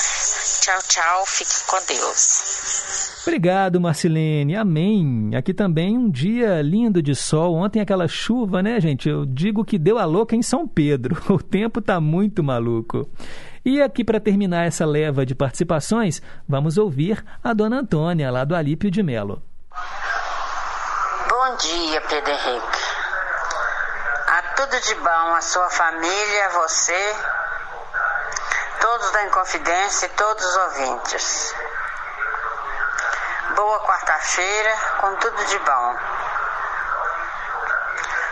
[0.60, 1.26] Tchau, tchau.
[1.26, 3.20] Fique com Deus.
[3.22, 4.56] Obrigado, Marcelene.
[4.56, 5.30] Amém.
[5.34, 7.54] Aqui também um dia lindo de sol.
[7.54, 9.08] Ontem aquela chuva, né, gente?
[9.08, 11.20] Eu digo que deu a louca em São Pedro.
[11.30, 13.08] O tempo tá muito maluco.
[13.70, 18.56] E aqui para terminar essa leva de participações, vamos ouvir a dona Antônia, lá do
[18.56, 19.40] Alípio de Melo.
[21.28, 22.78] Bom dia, Pedro Henrique.
[24.26, 27.16] A tudo de bom, a sua família, você,
[28.80, 31.54] todos da Inconfidência e todos os ouvintes.
[33.54, 35.96] Boa quarta-feira, com tudo de bom.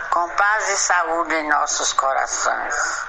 [0.09, 3.08] Com paz e saúde em nossos corações.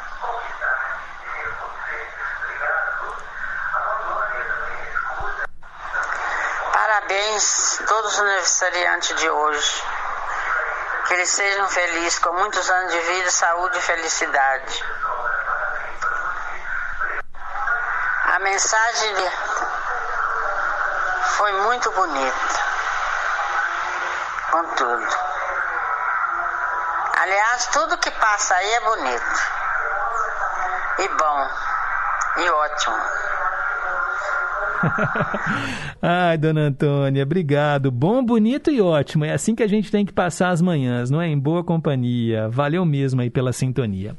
[7.11, 9.85] Parabéns a todos os aniversariantes de hoje.
[11.09, 14.85] Que eles sejam felizes com muitos anos de vida, saúde e felicidade.
[18.27, 19.17] A mensagem
[21.37, 22.61] foi muito bonita.
[24.53, 25.17] Com tudo.
[27.23, 29.43] Aliás, tudo que passa aí é bonito.
[30.99, 31.51] E bom.
[32.37, 33.10] E ótimo.
[36.01, 37.91] Ai, dona Antônia, obrigado.
[37.91, 39.25] Bom, bonito e ótimo.
[39.25, 41.29] É assim que a gente tem que passar as manhãs, não é?
[41.29, 42.49] Em boa companhia.
[42.49, 44.17] Valeu mesmo aí pela sintonia.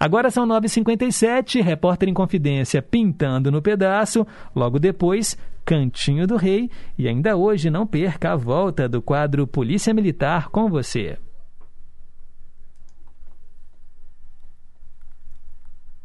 [0.00, 4.26] Agora são 9h57, repórter em confidência pintando no pedaço.
[4.54, 6.70] Logo depois, Cantinho do Rei.
[6.96, 11.18] E ainda hoje, não perca a volta do quadro Polícia Militar com você.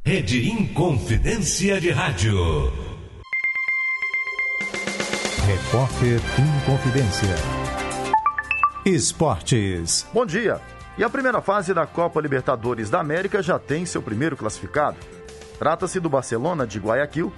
[0.05, 2.92] Rede Inconfidência de Rádio.
[5.45, 7.35] Repórter em Confidência.
[8.85, 10.07] Esportes.
[10.13, 10.61] Bom dia.
[10.97, 14.95] E a primeira fase da Copa Libertadores da América já tem seu primeiro classificado.
[15.59, 17.33] Trata-se do Barcelona de Guayaquil,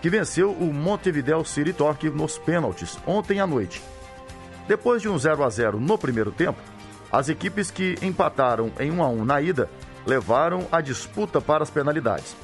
[0.00, 3.82] que venceu o Montevideo City Torque nos pênaltis ontem à noite.
[4.66, 6.58] Depois de um 0 a 0 no primeiro tempo,
[7.12, 9.68] as equipes que empataram em 1 a 1 na ida
[10.06, 12.34] levaram a disputa para as penalidades.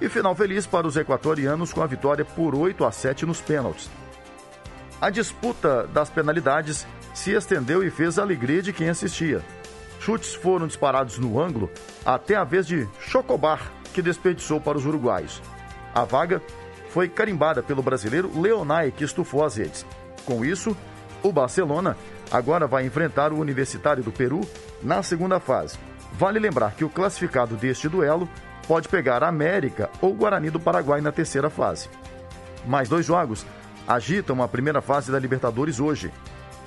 [0.00, 3.90] E final feliz para os equatorianos com a vitória por 8 a 7 nos pênaltis.
[5.04, 9.42] A disputa das penalidades se estendeu e fez a alegria de quem assistia.
[10.00, 11.70] Chutes foram disparados no ângulo
[12.06, 15.42] até a vez de Chocobar, que desperdiçou para os uruguaios.
[15.94, 16.40] A vaga
[16.88, 19.84] foi carimbada pelo brasileiro Leonai, que estufou as redes.
[20.24, 20.74] Com isso,
[21.22, 21.98] o Barcelona
[22.30, 24.40] agora vai enfrentar o Universitário do Peru
[24.82, 25.76] na segunda fase.
[26.14, 28.26] Vale lembrar que o classificado deste duelo
[28.66, 31.90] pode pegar a América ou Guarani do Paraguai na terceira fase.
[32.66, 33.44] Mais dois jogos
[33.86, 36.12] agitam a primeira fase da Libertadores hoje.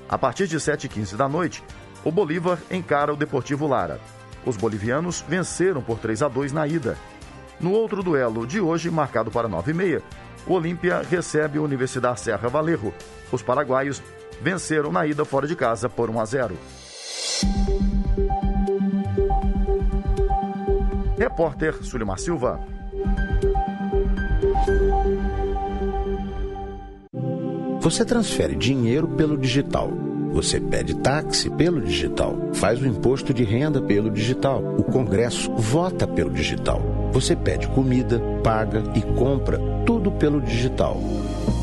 [0.10, 1.64] A partir de 7h15 da noite,
[2.04, 4.00] o Bolívar encara o Deportivo Lara.
[4.46, 6.98] Os bolivianos venceram por 3 a 2 na ida.
[7.60, 10.02] No outro duelo de hoje, marcado para 9h30,
[10.46, 12.94] o Olímpia recebe a Universidade Serra Valerro.
[13.32, 14.02] Os paraguaios
[14.42, 16.58] venceram na ida fora de casa por 1 a 0.
[21.18, 22.60] Repórter Sulimar Silva.
[27.88, 29.90] Você transfere dinheiro pelo digital.
[30.34, 32.36] Você pede táxi pelo digital.
[32.54, 34.62] Faz o imposto de renda pelo digital.
[34.78, 36.82] O Congresso vota pelo digital.
[37.14, 41.00] Você pede comida, paga e compra tudo pelo digital.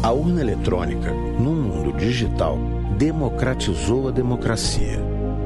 [0.03, 2.59] A urna eletrônica, no mundo digital,
[2.97, 4.99] democratizou a democracia.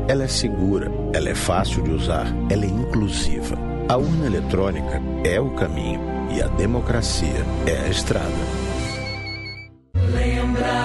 [0.06, 3.58] Ela é segura, ela é fácil de usar, ela é inclusiva.
[3.88, 6.00] A urna eletrônica é o caminho
[6.30, 8.67] e a democracia é a estrada.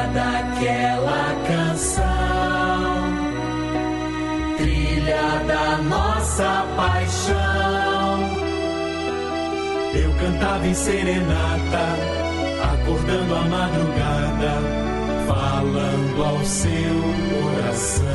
[0.04, 2.04] Daquela canção,
[4.58, 8.20] trilha da nossa paixão.
[9.96, 11.96] Eu cantava em serenata,
[12.74, 14.62] acordando a madrugada,
[15.26, 17.02] falando ao seu
[17.32, 18.14] coração.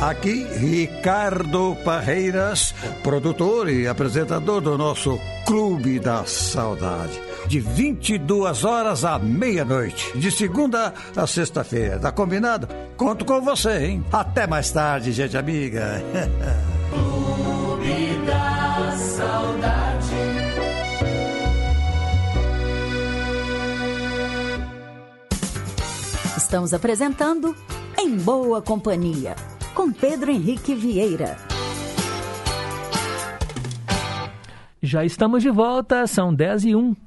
[0.00, 7.25] Aqui, Ricardo Parreiras, produtor e apresentador do nosso Clube da Saudade.
[7.48, 11.98] De 22 horas à meia-noite, de segunda a sexta-feira.
[11.98, 12.68] Tá combinado?
[12.96, 14.04] Conto com você, hein?
[14.12, 16.02] Até mais tarde, gente amiga.
[16.90, 19.86] Clube da Saudade.
[26.36, 27.54] Estamos apresentando
[27.96, 29.36] Em Boa Companhia,
[29.72, 31.36] com Pedro Henrique Vieira.
[34.82, 37.05] Já estamos de volta, são 10 e 1.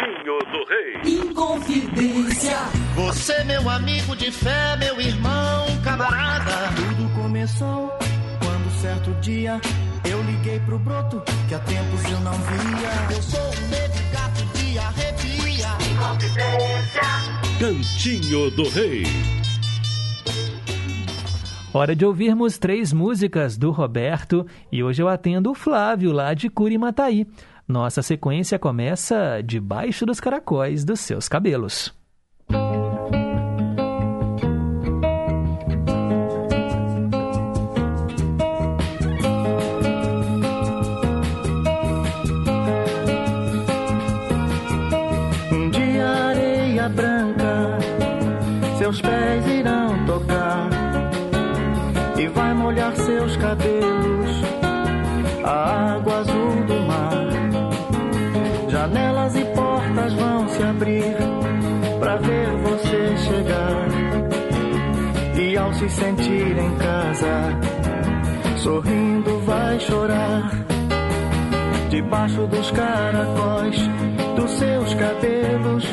[0.00, 1.20] Cantinho do Rei.
[1.20, 2.56] Inconfidência.
[2.94, 6.72] Você, meu amigo de fé, meu irmão, camarada.
[6.74, 7.92] Tudo começou
[8.38, 9.60] quando certo dia
[10.08, 13.14] eu liguei pro broto que há tempos eu não via.
[13.14, 15.68] Eu sou um negro gato de arrepia.
[15.92, 17.02] Inconfidência.
[17.58, 19.04] Cantinho do Rei.
[21.74, 26.48] Hora de ouvirmos três músicas do Roberto e hoje eu atendo o Flávio lá de
[26.48, 27.26] Curimataí.
[27.70, 31.99] Nossa sequência começa debaixo dos caracóis dos seus cabelos.
[65.80, 67.58] Se sentir em casa,
[68.58, 70.50] sorrindo vai chorar.
[71.88, 73.76] Debaixo dos caracóis
[74.36, 75.84] dos seus cabelos,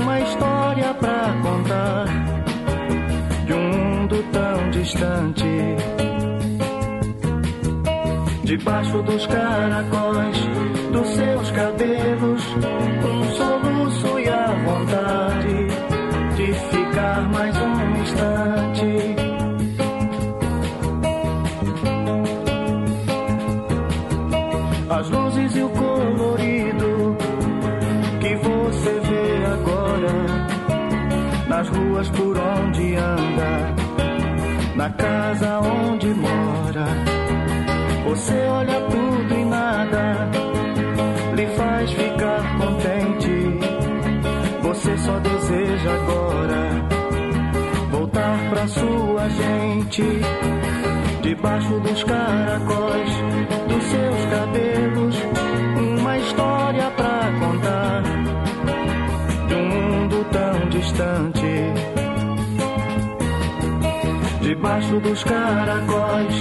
[0.00, 2.06] uma história pra contar
[3.44, 5.76] de um mundo tão distante.
[8.44, 10.38] Debaixo dos caracóis
[10.90, 12.42] dos seus cabelos,
[13.04, 15.61] um soluço e a vontade
[25.60, 27.16] O colorido
[28.20, 30.12] que você vê agora
[31.46, 33.74] nas ruas por onde anda,
[34.74, 36.86] na casa onde mora.
[38.06, 40.30] Você olha tudo e nada
[41.36, 43.58] lhe faz ficar contente.
[44.62, 46.88] Você só deseja agora
[47.90, 50.02] voltar pra sua gente.
[51.22, 53.10] Debaixo dos caracóis
[53.68, 55.21] dos seus cabelos,
[64.62, 66.34] Debaixo dos caracóis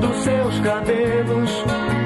[0.00, 1.64] dos seus cabelos,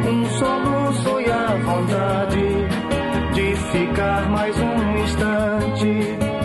[0.09, 6.38] um soluço e a vontade de ficar mais um instante.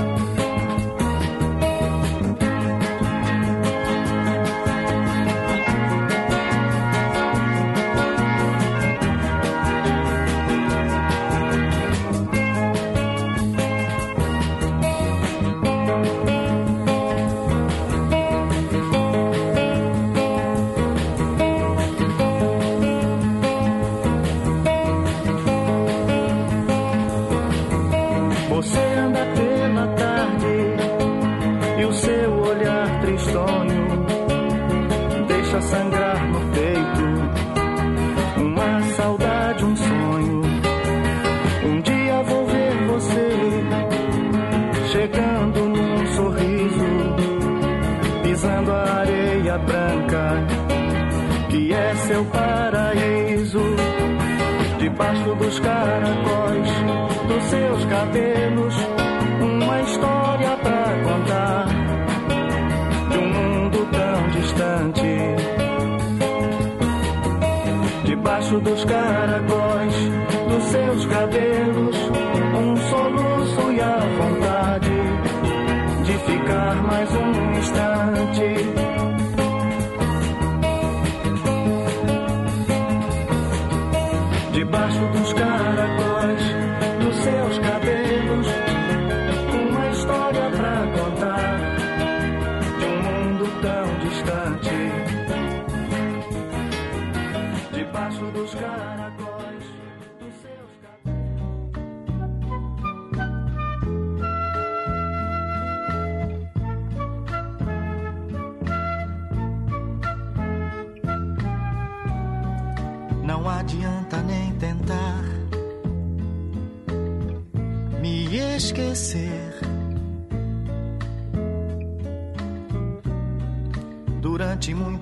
[58.03, 58.75] Cabelos,
[59.39, 61.67] uma história pra contar
[63.09, 65.17] de um mundo tão distante.
[68.03, 69.22] Debaixo dos caracóis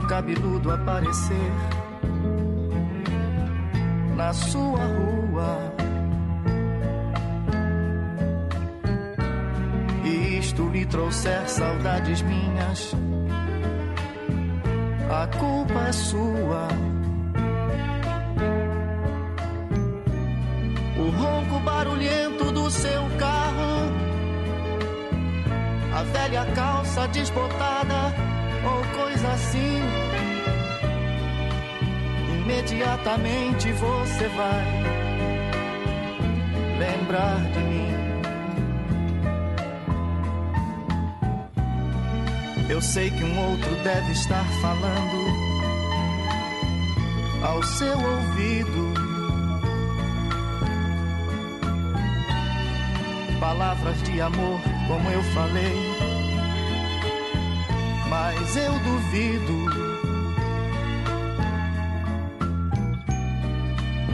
[0.00, 1.52] Outro cabeludo aparecer
[4.16, 5.74] na sua rua.
[10.02, 12.96] e isto lhe trouxer saudades minhas,
[15.10, 16.68] a culpa é sua.
[20.96, 23.92] O ronco barulhento do seu carro,
[25.94, 28.29] a velha calça desbotada
[28.64, 29.80] ou coisa assim.
[32.42, 35.00] Imediatamente você vai
[36.78, 37.90] lembrar de mim.
[42.68, 45.50] Eu sei que um outro deve estar falando
[47.42, 48.94] ao seu ouvido.
[53.40, 55.89] Palavras de amor, como eu falei,
[58.32, 59.56] mas eu duvido.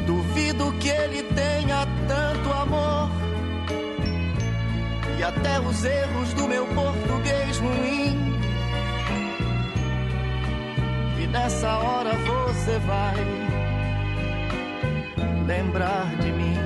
[0.07, 3.11] Duvido que ele tenha tanto amor.
[5.19, 8.37] E até os erros do meu português ruim
[11.19, 13.17] e nessa hora você vai
[15.47, 16.66] lembrar de mim.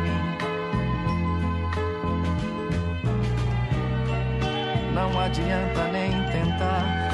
[5.11, 7.11] Não adianta nem tentar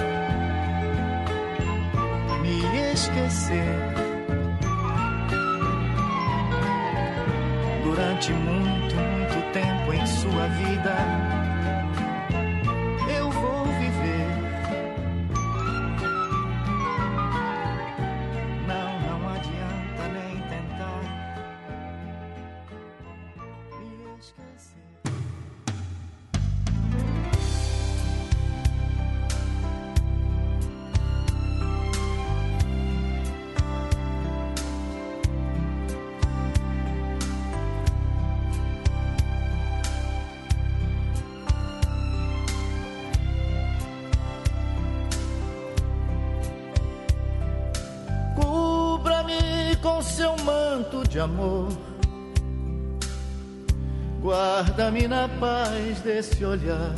[2.42, 3.64] me esquecer.
[7.84, 10.96] Durante muito, muito tempo em sua vida,
[54.98, 56.96] Guarda-me na paz desse olhar.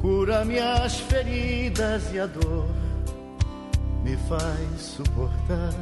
[0.00, 2.68] Cura minhas feridas e a dor
[4.04, 5.72] me faz suportar.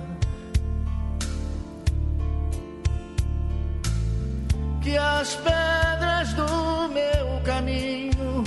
[4.81, 8.45] Que as pedras do meu caminho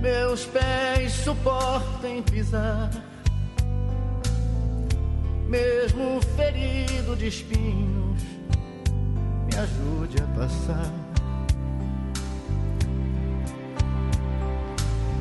[0.00, 2.90] meus pés suportem pisar.
[5.46, 8.03] Mesmo ferido de espinhos, me
[9.64, 10.92] ajude a passar.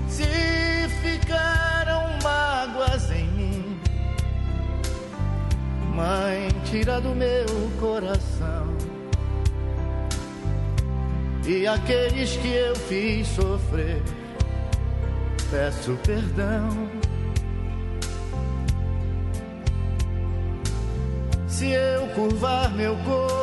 [0.07, 3.79] Se ficaram mágoas em mim,
[5.95, 7.45] Mãe, tira do meu
[7.79, 8.75] coração.
[11.45, 14.01] E aqueles que eu fiz sofrer,
[15.51, 16.89] peço perdão.
[21.47, 23.42] Se eu curvar meu corpo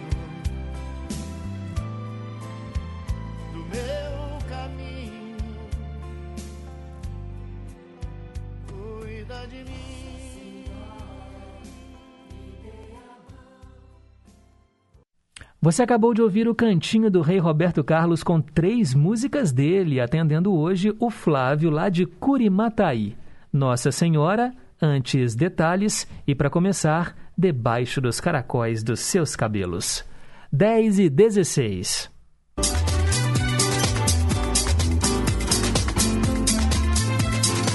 [15.63, 20.51] Você acabou de ouvir o cantinho do Rei Roberto Carlos com três músicas dele, atendendo
[20.51, 23.15] hoje o Flávio lá de Curimataí.
[23.53, 24.51] Nossa Senhora,
[24.81, 30.03] antes detalhes e para começar, debaixo dos caracóis dos seus cabelos.
[30.51, 32.09] 10 e 16.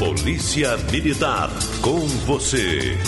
[0.00, 1.50] Polícia Militar,
[1.80, 2.98] com você.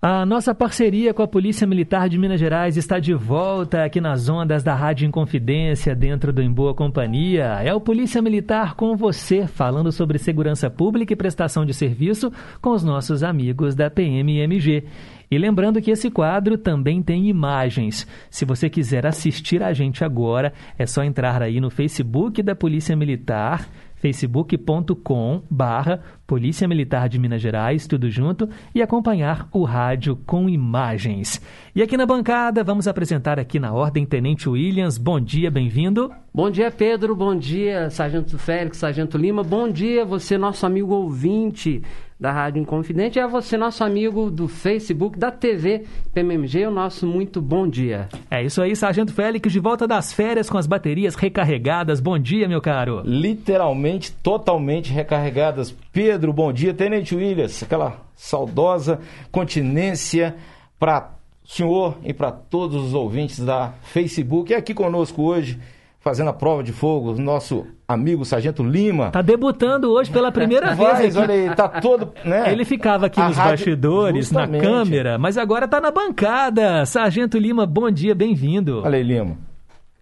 [0.00, 4.28] A nossa parceria com a Polícia Militar de Minas Gerais está de volta aqui nas
[4.28, 7.60] ondas da Rádio Inconfidência, dentro do Em Boa Companhia.
[7.64, 12.70] É o Polícia Militar com você, falando sobre segurança pública e prestação de serviço com
[12.70, 14.84] os nossos amigos da PMMG.
[15.28, 18.06] E lembrando que esse quadro também tem imagens.
[18.30, 22.94] Se você quiser assistir a gente agora, é só entrar aí no Facebook da Polícia
[22.94, 23.68] Militar
[24.00, 31.40] facebook.com barra Polícia Militar de Minas Gerais, tudo junto, e acompanhar o rádio com imagens.
[31.74, 34.98] E aqui na bancada, vamos apresentar aqui na ordem Tenente Williams.
[34.98, 36.12] Bom dia, bem-vindo.
[36.34, 37.16] Bom dia, Pedro.
[37.16, 39.42] Bom dia, Sargento Félix, Sargento Lima.
[39.42, 41.82] Bom dia, você, nosso amigo ouvinte
[42.18, 47.06] da Rádio Inconfidente, e a você, nosso amigo do Facebook, da TV PMMG, o nosso
[47.06, 48.08] muito bom dia.
[48.28, 52.00] É isso aí, Sargento Félix, de volta das férias com as baterias recarregadas.
[52.00, 53.02] Bom dia, meu caro.
[53.04, 55.70] Literalmente, totalmente recarregadas.
[55.92, 56.74] Pedro, bom dia.
[56.74, 59.00] Tenente Williams, aquela saudosa
[59.30, 60.34] continência
[60.76, 61.12] para
[61.44, 64.50] o senhor e para todos os ouvintes da Facebook.
[64.50, 65.56] E aqui conosco hoje,
[66.00, 69.10] fazendo a prova de fogo, nosso amigo Sargento Lima.
[69.10, 71.16] Tá debutando hoje pela primeira Mas, vez.
[71.16, 71.18] aqui.
[71.32, 72.52] olha aí, tá todo, né?
[72.52, 74.62] Ele ficava aqui A nos rádio- bastidores, na Justamente.
[74.62, 76.84] câmera, mas agora tá na bancada.
[76.84, 78.82] Sargento Lima, bom dia, bem-vindo.
[78.84, 79.38] Olha aí, Lima.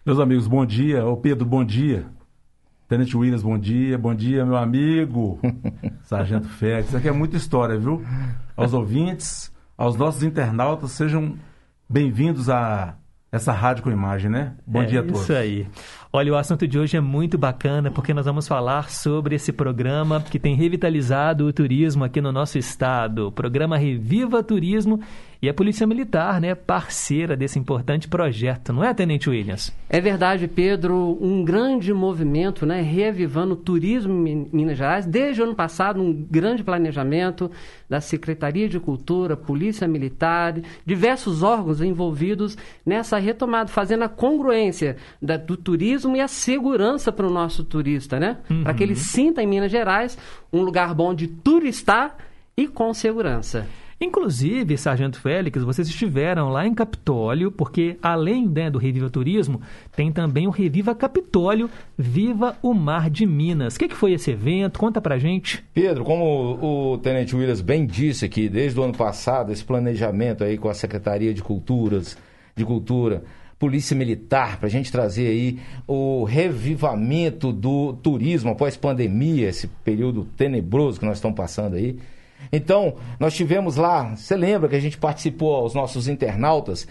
[0.05, 1.07] Meus amigos, bom dia.
[1.07, 2.05] Ô Pedro, bom dia.
[2.89, 3.97] Tenente Williams, bom dia.
[3.97, 5.39] Bom dia, meu amigo.
[6.03, 6.89] Sargento Félix.
[6.89, 8.05] Isso aqui é muita história, viu?
[8.57, 11.35] Aos ouvintes, aos nossos internautas, sejam
[11.89, 12.95] bem-vindos a
[13.33, 14.53] essa rádio com imagem, né?
[14.65, 15.23] Bom É dia a todos.
[15.23, 15.67] Isso aí.
[16.19, 20.19] Olha, o assunto de hoje é muito bacana porque nós vamos falar sobre esse programa
[20.23, 23.27] que tem revitalizado o turismo aqui no nosso estado.
[23.27, 24.99] O programa Reviva Turismo
[25.43, 29.73] e a Polícia Militar, né, parceira desse importante projeto, não é, Tenente Williams?
[29.89, 35.07] É verdade, Pedro, um grande movimento, né, reavivando o turismo em Min- Minas Gerais.
[35.07, 37.51] Desde o ano passado, um grande planejamento
[37.89, 40.55] da Secretaria de Cultura, Polícia Militar,
[40.85, 47.27] diversos órgãos envolvidos nessa retomada, fazendo a congruência da- do turismo e a segurança para
[47.27, 48.39] o nosso turista, né?
[48.63, 50.19] Para que ele sinta em Minas Gerais
[50.53, 52.17] um lugar bom de turistar
[52.57, 53.67] e com segurança.
[53.99, 59.63] Inclusive, Sargento Félix, vocês estiveram lá em Capitólio, porque além né, do Reviva Turismo,
[59.95, 63.77] tem também o Reviva Capitólio, Viva o Mar de Minas.
[63.77, 64.79] O que, que foi esse evento?
[64.79, 65.65] Conta pra gente.
[65.73, 70.59] Pedro, como o Tenente Williams bem disse aqui, desde o ano passado, esse planejamento aí
[70.59, 72.19] com a Secretaria de Culturas,
[72.55, 73.25] de Cultura,
[73.59, 80.27] Polícia Militar, para a gente trazer aí o revivamento do turismo após pandemia, esse período
[80.37, 81.99] tenebroso que nós estamos passando aí.
[82.53, 86.87] Então, nós tivemos lá, você lembra que a gente participou aos nossos internautas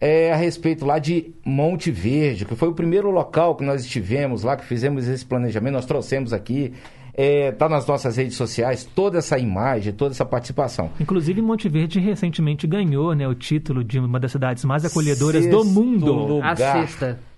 [0.00, 4.44] é, a respeito lá de Monte Verde, que foi o primeiro local que nós estivemos
[4.44, 6.72] lá, que fizemos esse planejamento, nós trouxemos aqui.
[7.20, 10.88] Está nas nossas redes sociais toda essa imagem, toda essa participação.
[11.00, 15.64] Inclusive, Monte Verde recentemente ganhou né, o título de uma das cidades mais acolhedoras do
[15.64, 16.12] Sexto mundo.
[16.12, 16.88] Lugar,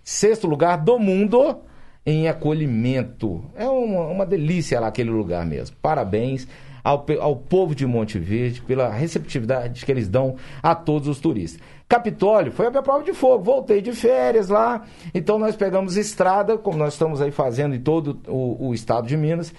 [0.04, 1.60] Sexto lugar do mundo
[2.04, 3.42] em acolhimento.
[3.56, 5.74] É uma, uma delícia lá aquele lugar mesmo.
[5.80, 6.46] Parabéns
[6.82, 11.60] ao, ao povo de Monte Verde pela receptividade que eles dão a todos os turistas.
[11.88, 13.42] Capitólio foi a minha prova de fogo.
[13.42, 14.84] Voltei de férias lá.
[15.12, 19.16] Então nós pegamos estrada, como nós estamos aí fazendo em todo o, o estado de
[19.16, 19.52] Minas.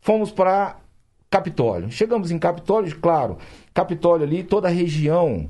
[0.00, 0.76] Fomos para
[1.28, 1.90] Capitólio.
[1.90, 3.38] Chegamos em Capitólio, claro.
[3.74, 5.48] Capitólio ali, toda a região.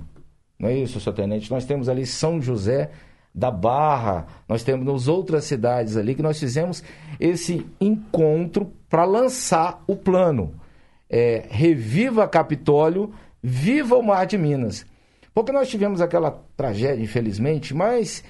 [0.59, 1.51] Não é isso, seu tenente?
[1.51, 2.90] Nós temos ali São José
[3.35, 6.85] da Barra, nós temos outras cidades ali que nós fizemos
[7.19, 10.55] esse encontro para lançar o plano.
[11.12, 13.12] É, Reviva Capitólio,
[13.43, 14.86] viva o Mar de Minas.
[15.34, 18.24] Porque nós tivemos aquela tragédia, infelizmente, mas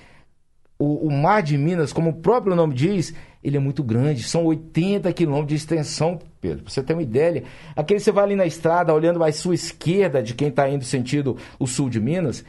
[0.79, 4.45] o, o Mar de Minas, como o próprio nome diz, ele é muito grande, são
[4.45, 6.65] 80 quilômetros de extensão, Pedro.
[6.65, 7.45] Pra você ter uma ideia,
[7.77, 11.37] aquele você vai ali na estrada, olhando à sua esquerda de quem está indo sentido
[11.59, 12.45] o sul de Minas,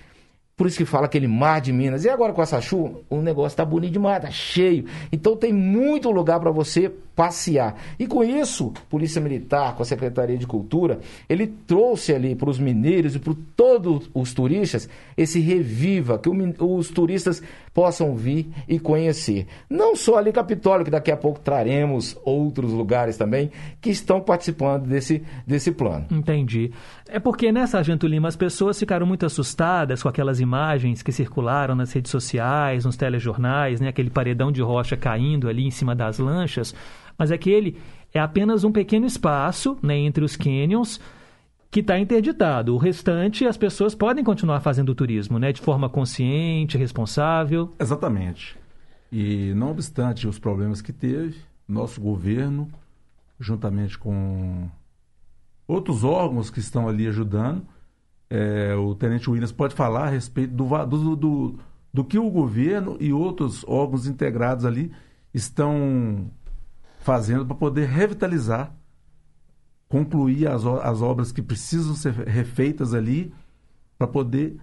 [0.56, 2.06] por isso que fala aquele mar de Minas.
[2.06, 4.86] E agora com essa chuva, o negócio tá bonito demais, tá cheio.
[5.12, 7.76] Então tem muito lugar para você passear.
[7.98, 12.60] E com isso, Polícia Militar, com a Secretaria de Cultura, ele trouxe ali para os
[12.60, 17.42] mineiros e para todos os turistas esse reviva, que os turistas
[17.74, 19.48] possam vir e conhecer.
[19.70, 23.50] Não só ali Capitólio, que daqui a pouco traremos outros lugares também
[23.82, 26.06] que estão participando desse, desse plano.
[26.12, 26.72] Entendi.
[27.10, 31.76] É porque, né, Sargento Lima, as pessoas ficaram muito assustadas com aquelas imagens que circularam
[31.76, 36.20] nas redes sociais, nos telejornais, né, aquele paredão de rocha caindo ali em cima das
[36.20, 36.76] lanchas.
[37.18, 37.78] Mas aquele
[38.14, 41.00] é apenas um pequeno espaço né, entre os canyons
[41.74, 42.76] que está interditado.
[42.76, 47.74] O restante, as pessoas podem continuar fazendo turismo, né, de forma consciente, responsável.
[47.80, 48.56] Exatamente.
[49.12, 51.36] E não obstante os problemas que teve,
[51.68, 52.70] nosso governo,
[53.40, 54.70] juntamente com
[55.68, 57.66] outros órgãos que estão ali ajudando,
[58.30, 61.60] é, o Tenente Williams pode falar a respeito do, do, do,
[61.92, 64.92] do que o governo e outros órgãos integrados ali
[65.34, 66.30] estão
[67.00, 68.76] fazendo para poder revitalizar,
[69.94, 73.32] concluir as, as obras que precisam ser refeitas ali
[73.96, 74.58] para poder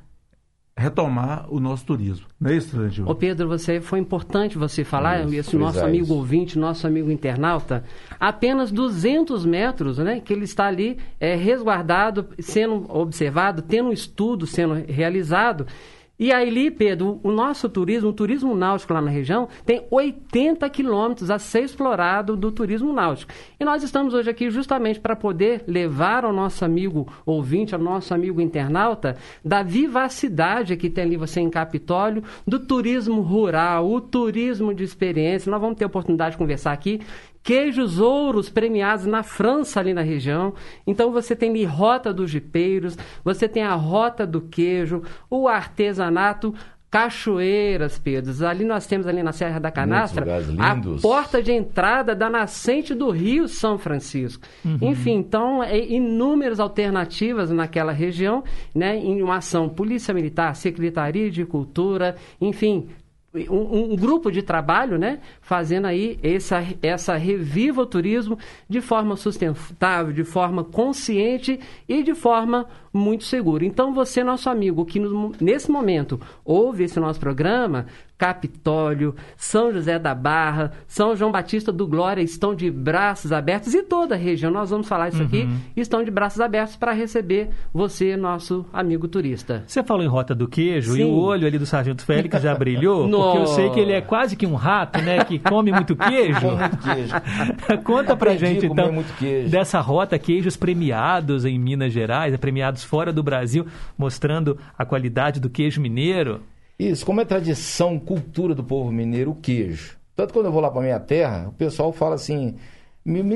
[0.77, 2.27] retomar o nosso turismo.
[2.40, 5.89] Não é isso, Tenente Ô Pedro, você foi importante você falar, Isso, esse nosso frisar
[5.89, 6.15] amigo isso.
[6.15, 7.85] ouvinte, nosso amigo internauta,
[8.19, 14.48] apenas 200 metros, né, que ele está ali é, resguardado, sendo observado, tendo um estudo
[14.48, 15.65] sendo realizado.
[16.20, 21.30] E aí, Pedro, o nosso turismo, o turismo náutico lá na região, tem 80 quilômetros
[21.30, 23.32] a ser explorado do turismo náutico.
[23.59, 28.12] E nós estamos hoje aqui justamente para poder levar ao nosso amigo ouvinte, ao nosso
[28.12, 34.74] amigo internauta, da vivacidade que tem ali você em Capitólio, do turismo rural, o turismo
[34.74, 35.51] de experiência.
[35.51, 37.01] Nós vamos ter oportunidade de conversar aqui.
[37.42, 40.52] Queijos ouros premiados na França, ali na região.
[40.86, 46.54] Então você tem ali Rota dos Jipeiros, você tem a Rota do Queijo, o artesanato.
[46.90, 48.44] Cachoeiras, Pedro.
[48.44, 50.26] Ali nós temos ali na Serra da Canastra
[50.58, 54.42] a porta de entrada da nascente do Rio São Francisco.
[54.64, 54.78] Uhum.
[54.82, 58.42] Enfim, então, é, inúmeras alternativas naquela região,
[58.74, 62.88] né, em uma ação Polícia Militar, Secretaria de Cultura, enfim,
[63.48, 68.39] um, um grupo de trabalho, né, fazendo aí essa, essa reviva o turismo
[68.69, 73.64] de forma sustentável, de forma consciente e de forma muito segura.
[73.64, 77.86] Então, você, nosso amigo, que no- nesse momento ouve esse nosso programa,
[78.18, 83.82] Capitólio, São José da Barra, São João Batista do Glória estão de braços abertos e
[83.82, 88.16] toda a região, nós vamos falar isso aqui, estão de braços abertos para receber você,
[88.18, 89.64] nosso amigo turista.
[89.66, 91.04] Você falou em Rota do Queijo e Sim.
[91.04, 94.36] o olho ali do Sargento Félix já brilhou, porque eu sei que ele é quase
[94.36, 96.40] que um rato, né, que come muito queijo.
[96.40, 97.14] Come muito queijo.
[97.84, 99.02] Conta pra Aprendi gente então
[99.48, 102.36] dessa rota queijos premiados em Minas Gerais, é,
[102.81, 103.66] premiados fora do Brasil,
[103.97, 106.43] mostrando a qualidade do queijo mineiro.
[106.78, 109.97] Isso, como é tradição, cultura do povo mineiro, o queijo.
[110.16, 112.57] Tanto quando eu vou lá pra minha terra, o pessoal fala assim,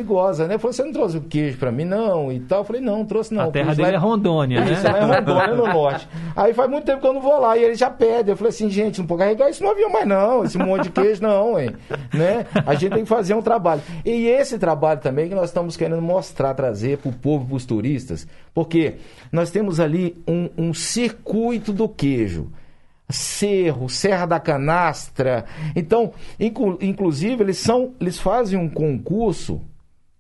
[0.07, 0.59] goza, né?
[0.59, 2.31] Falou, você não trouxe o queijo pra mim, não?
[2.31, 2.61] E tal.
[2.61, 3.45] Eu falei, não, não trouxe não.
[3.45, 4.73] A terra dele lá- é Rondônia, né?
[4.73, 6.09] Isso, lá é Rondônia, no norte.
[6.37, 8.31] Aí faz muito tempo que eu não vou lá, e ele já pede.
[8.31, 10.91] Eu falei assim, gente, não pode carregar isso no avião mais não, esse monte de
[10.91, 11.71] queijo não, hein?
[12.13, 12.47] Né?
[12.65, 13.81] A gente tem que fazer um trabalho.
[14.05, 18.95] E esse trabalho também que nós estamos querendo mostrar, trazer pro povo, pros turistas, porque
[19.33, 22.51] nós temos ali um, um circuito do queijo.
[23.15, 25.45] Cerro, Serra da Canastra.
[25.75, 29.61] Então, inclu- inclusive, eles são, eles fazem um concurso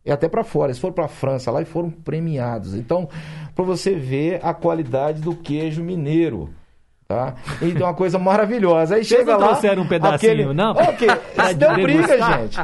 [0.04, 0.70] e até para fora.
[0.70, 2.74] Eles foram para a França lá e foram premiados.
[2.74, 3.08] Então,
[3.54, 6.50] para você ver a qualidade do queijo mineiro.
[7.06, 7.34] Tá?
[7.60, 8.94] E é uma coisa maravilhosa.
[8.94, 9.46] Aí Vocês chega não lá.
[9.48, 10.70] trouxeram um pedacinho, não?
[10.72, 12.60] Ok, Pra isso deu briga, gente.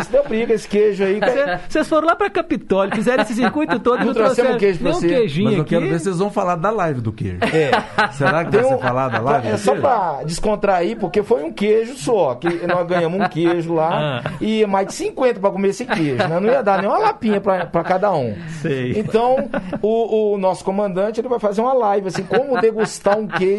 [0.00, 1.18] Isso deu briga, esse queijo aí.
[1.20, 4.78] Cê- Vocês foram lá pra Capitólio, fizeram esse circuito todo e Não não trouxeram queijo
[4.78, 5.08] pra nem um você.
[5.08, 5.70] queijinho Mas eu aqui.
[5.74, 7.38] quero ver se vocês vão falar da live do queijo.
[7.42, 8.12] É.
[8.12, 9.82] Será que Tem vai um- ser falar da live É só queijo?
[9.82, 12.36] pra descontrair, porque foi um queijo só.
[12.36, 14.30] Que nós ganhamos um queijo lá Ah.
[14.40, 16.16] e mais de 50 pra comer esse queijo.
[16.28, 16.38] Né?
[16.40, 18.36] Não ia dar nem uma lapinha pra, pra cada um.
[18.62, 18.92] Sei.
[18.96, 19.50] Então,
[19.82, 23.55] o, o nosso comandante ele vai fazer uma live assim, como degustar um queijo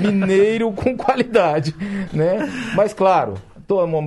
[0.00, 1.74] mineiro com qualidade,
[2.12, 2.48] né?
[2.74, 3.34] Mas claro,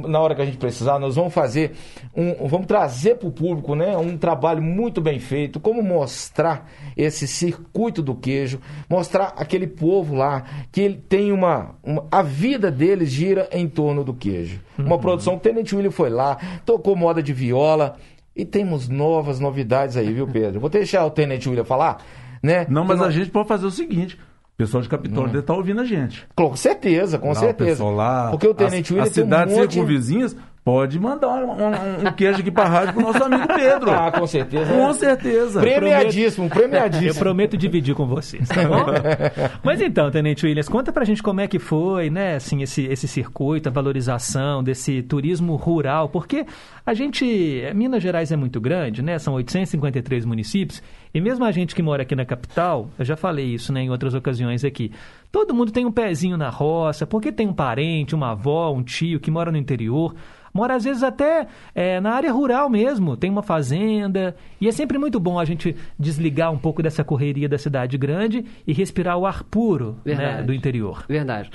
[0.08, 1.72] na hora que a gente precisar, nós vamos fazer
[2.16, 7.26] um, vamos trazer para o público, né, um trabalho muito bem feito, como mostrar esse
[7.28, 13.10] circuito do queijo, mostrar aquele povo lá que ele tem uma, uma- a vida deles
[13.10, 14.60] gira em torno do queijo.
[14.78, 17.96] Uma produção, o Tenente William foi lá, tocou moda de viola.
[18.36, 20.60] E temos novas novidades aí, viu, Pedro?
[20.60, 22.04] Vou deixar o Tenente William falar,
[22.42, 22.66] né?
[22.68, 24.18] Não, mas a nós- gente pode fazer o seguinte.
[24.54, 26.28] O pessoal de Capitólio deve estar ouvindo a gente.
[26.36, 27.70] Com certeza, com Lá, o certeza.
[27.72, 29.74] pessoal lá, Porque o Tenente William as tem um cidades monte...
[29.74, 33.92] circunvizinhas pode mandar um, um- um queijo aqui pra rádio pro nosso amigo Pedro.
[33.92, 34.74] Ah, com certeza.
[34.74, 35.60] Com certeza.
[35.60, 37.20] Premiadíssimo, Eu premiadíssimo.
[37.20, 38.86] prometo dividir com vocês, tá bom?
[39.64, 43.08] Mas então, Tenente Williams, conta pra gente como é que foi, né, assim, esse, esse
[43.08, 46.46] circuito, a valorização desse turismo rural, porque
[46.86, 47.26] a gente,
[47.76, 50.82] Minas Gerais é muito grande, né, são 853 municípios,
[51.14, 53.90] e mesmo a gente que mora aqui na capital, eu já falei isso, né, em
[53.90, 54.92] outras ocasiões aqui,
[55.32, 59.20] todo mundo tem um pezinho na roça, porque tem um parente, uma avó, um tio
[59.20, 60.16] que mora no interior,
[60.54, 64.98] mora às vezes até é, na área rural mesmo, tem uma fazenda, e é sempre
[64.98, 69.26] muito bom a gente desligar um pouco dessa correria da cidade grande e respirar o
[69.26, 71.06] ar puro né, do interior.
[71.08, 71.50] Verdade.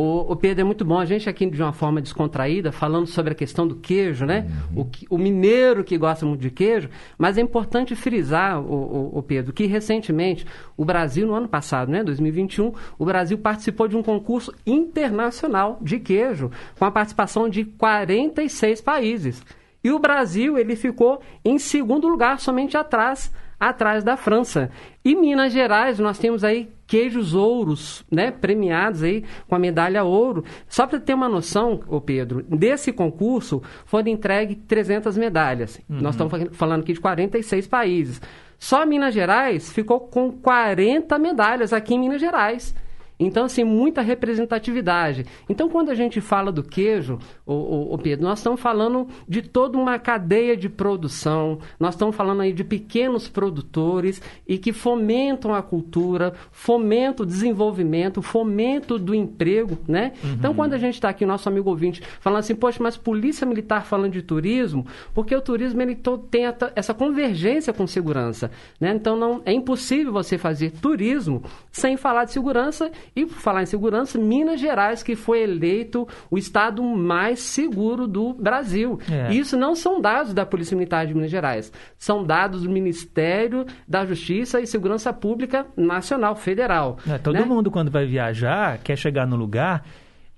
[0.00, 3.32] O, o Pedro, é muito bom a gente aqui de uma forma descontraída, falando sobre
[3.32, 4.46] a questão do queijo, né?
[4.76, 6.88] O, que- o mineiro que gosta muito de queijo,
[7.18, 10.46] mas é importante frisar, o, o- o Pedro, que recentemente
[10.76, 15.98] o Brasil, no ano passado, né, 2021, o Brasil participou de um concurso internacional de
[15.98, 19.42] queijo, com a participação de 46 países.
[19.82, 24.70] E o Brasil, ele ficou em segundo lugar, somente atrás atrás da França.
[25.04, 30.42] E Minas Gerais, nós temos aí queijos ouros, né, premiados aí com a medalha ouro.
[30.66, 35.78] Só para ter uma noção, ô Pedro, desse concurso foram entregues 300 medalhas.
[35.88, 36.00] Uhum.
[36.00, 38.20] Nós estamos fa- falando aqui de 46 países.
[38.58, 42.74] Só Minas Gerais ficou com 40 medalhas aqui em Minas Gerais.
[43.18, 45.26] Então, assim, muita representatividade.
[45.48, 49.76] Então, quando a gente fala do queijo, ô, ô Pedro, nós estamos falando de toda
[49.76, 55.62] uma cadeia de produção, nós estamos falando aí de pequenos produtores e que fomentam a
[55.62, 60.12] cultura, fomentam o desenvolvimento, fomento do emprego, né?
[60.22, 63.84] Então, quando a gente está aqui, nosso amigo ouvinte, falando assim, poxa, mas polícia militar
[63.84, 65.98] falando de turismo, porque o turismo ele
[66.30, 66.44] tem
[66.76, 68.50] essa convergência com segurança,
[68.80, 68.92] né?
[68.94, 73.66] Então, não, é impossível você fazer turismo sem falar de segurança e, por falar em
[73.66, 78.98] segurança, Minas Gerais, que foi eleito o estado mais seguro do Brasil.
[79.10, 79.32] É.
[79.32, 84.04] Isso não são dados da Polícia Militar de Minas Gerais, são dados do Ministério da
[84.04, 86.98] Justiça e Segurança Pública Nacional Federal.
[87.08, 87.44] É, todo né?
[87.44, 89.84] mundo, quando vai viajar, quer chegar no lugar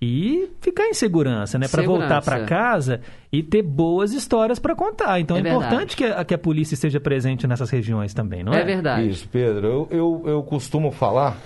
[0.03, 1.69] e ficar em segurança, né?
[1.69, 5.21] Para voltar para casa e ter boas histórias para contar.
[5.21, 8.55] Então é, É importante que a, que a polícia esteja presente nessas regiões também, não
[8.55, 8.63] é?
[8.63, 9.09] É verdade.
[9.09, 9.67] Isso, Pedro.
[9.67, 11.37] Eu, eu, eu costumo falar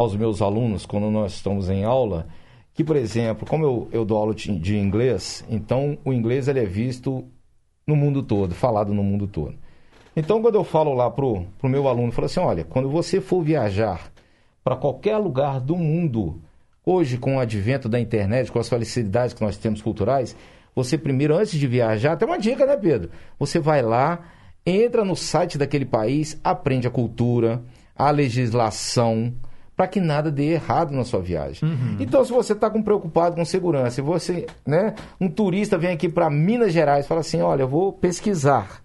[0.00, 2.26] aos meus alunos, quando nós estamos em aula,
[2.72, 6.64] que, por exemplo, como eu, eu dou aula de, inglês, então o inglês ele é
[6.64, 7.22] visto
[7.86, 9.54] no mundo todo, falado no mundo todo.
[10.16, 13.42] Então, quando eu falo lá pro, pro meu aluno, falo assim, olha, quando você for
[13.42, 14.10] viajar
[14.64, 16.40] para qualquer lugar do mundo,
[16.84, 20.34] hoje com o advento da internet, com as facilidades que nós temos culturais,
[20.74, 23.10] você primeiro, antes de viajar, tem uma dica, né, Pedro?
[23.38, 24.30] Você vai lá,
[24.64, 27.62] entra no site daquele país, aprende a cultura,
[27.94, 29.34] a legislação,
[29.80, 31.66] para que nada dê errado na sua viagem.
[31.98, 36.28] Então, se você está preocupado com segurança, e você, né, um turista vem aqui para
[36.28, 38.82] Minas Gerais, fala assim, olha, eu vou pesquisar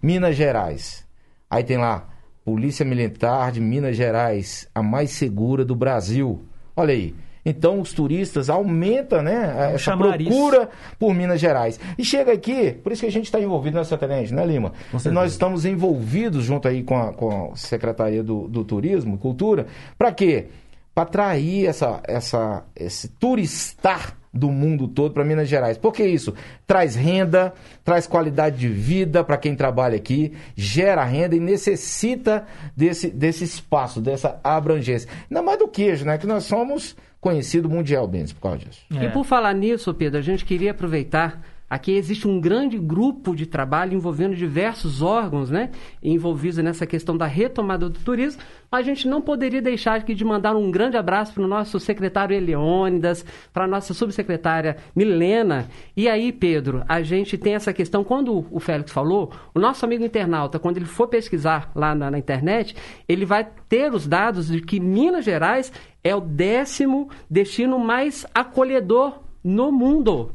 [0.00, 1.06] Minas Gerais.
[1.50, 2.08] Aí tem lá,
[2.46, 6.42] Polícia Militar de Minas Gerais, a mais segura do Brasil.
[6.74, 7.14] Olha aí.
[7.44, 10.28] Então os turistas aumentam, né, essa chamariz.
[10.28, 11.78] procura por Minas Gerais.
[11.96, 14.72] E chega aqui, por isso que a gente está envolvido nessa tenente, né, Lima?
[15.12, 19.66] Nós estamos envolvidos junto aí com a, com a Secretaria do, do Turismo e Cultura.
[19.96, 20.46] Para quê?
[20.94, 25.78] Para atrair essa, essa, esse turistar do mundo todo para Minas Gerais.
[25.78, 26.34] Porque isso
[26.66, 27.52] traz renda,
[27.84, 32.46] traz qualidade de vida para quem trabalha aqui, gera renda e necessita
[32.76, 35.08] desse, desse espaço, dessa abrangência.
[35.30, 36.18] Ainda mais do queijo, né?
[36.18, 38.80] Que nós somos conhecidos mundialmente por causa disso.
[38.90, 43.44] E por falar nisso, Pedro, a gente queria aproveitar Aqui existe um grande grupo de
[43.44, 45.70] trabalho envolvendo diversos órgãos, né,
[46.02, 48.40] envolvidos nessa questão da retomada do turismo.
[48.72, 52.34] A gente não poderia deixar aqui de mandar um grande abraço para o nosso secretário
[52.34, 55.68] Eleônidas, para a nossa subsecretária Milena.
[55.94, 60.04] E aí, Pedro, a gente tem essa questão, quando o Félix falou, o nosso amigo
[60.04, 62.74] internauta, quando ele for pesquisar lá na, na internet,
[63.06, 65.70] ele vai ter os dados de que Minas Gerais
[66.02, 70.32] é o décimo destino mais acolhedor no mundo.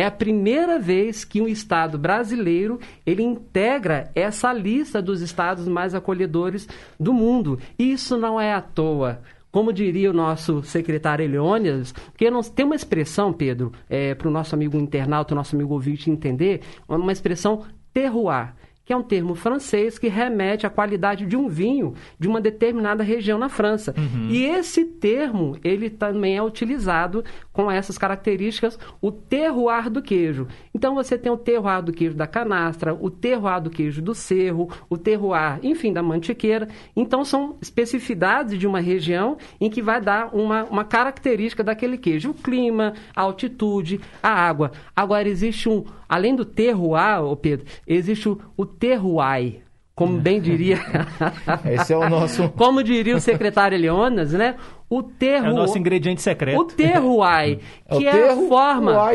[0.00, 5.94] É a primeira vez que um estado brasileiro ele integra essa lista dos estados mais
[5.94, 6.66] acolhedores
[6.98, 7.58] do mundo.
[7.78, 9.20] E isso não é à toa.
[9.52, 14.30] Como diria o nosso secretário Eleônias, porque não, tem uma expressão, Pedro, é, para o
[14.30, 18.54] nosso amigo internauta, o nosso amigo ouvinte entender, uma expressão terroir
[18.90, 23.04] que é um termo francês que remete à qualidade de um vinho de uma determinada
[23.04, 23.94] região na França.
[23.96, 24.26] Uhum.
[24.28, 27.24] E esse termo, ele também é utilizado
[27.60, 30.48] com essas características, o terroir do queijo.
[30.74, 34.70] Então você tem o terroir do queijo da canastra, o terroir do queijo do cerro,
[34.88, 36.68] o terroir, enfim, da mantiqueira.
[36.96, 42.30] Então são especificidades de uma região em que vai dar uma, uma característica daquele queijo.
[42.30, 44.72] O clima, a altitude, a água.
[44.96, 49.62] Agora existe um, além do terroir, ô Pedro, existe o, o terroir.
[50.00, 50.78] Como bem diria.
[51.70, 52.48] Esse é o nosso.
[52.56, 54.56] Como diria o secretário Leonas, né?
[54.90, 55.46] O terro.
[55.46, 56.60] É o nosso ingrediente secreto.
[56.60, 59.10] O terroir, É que é, a terroir, forma,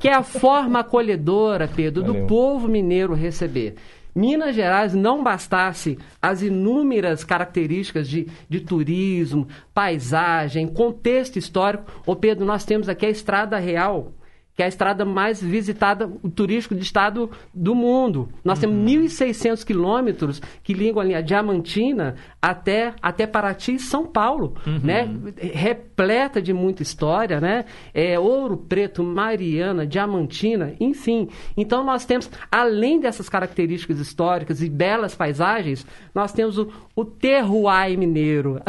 [0.00, 2.26] que é a forma acolhedora, Pedro, do Valeu.
[2.26, 3.76] povo mineiro receber.
[4.12, 11.84] Minas Gerais não bastasse as inúmeras características de, de turismo, paisagem, contexto histórico.
[12.04, 14.12] Ô Pedro, nós temos aqui a Estrada Real,
[14.60, 18.28] que é a estrada mais visitada, o turístico de estado do mundo.
[18.44, 24.54] Nós temos 1.600 quilômetros que ligam a Diamantina até, até Paraty e São Paulo,
[24.84, 25.08] né?
[25.40, 27.64] Repleta de muita história, né?
[27.94, 31.30] É, Ouro Preto, Mariana, Diamantina, enfim.
[31.56, 37.98] Então nós temos, além dessas características históricas e belas paisagens, nós temos o, o terroir
[37.98, 38.60] mineiro.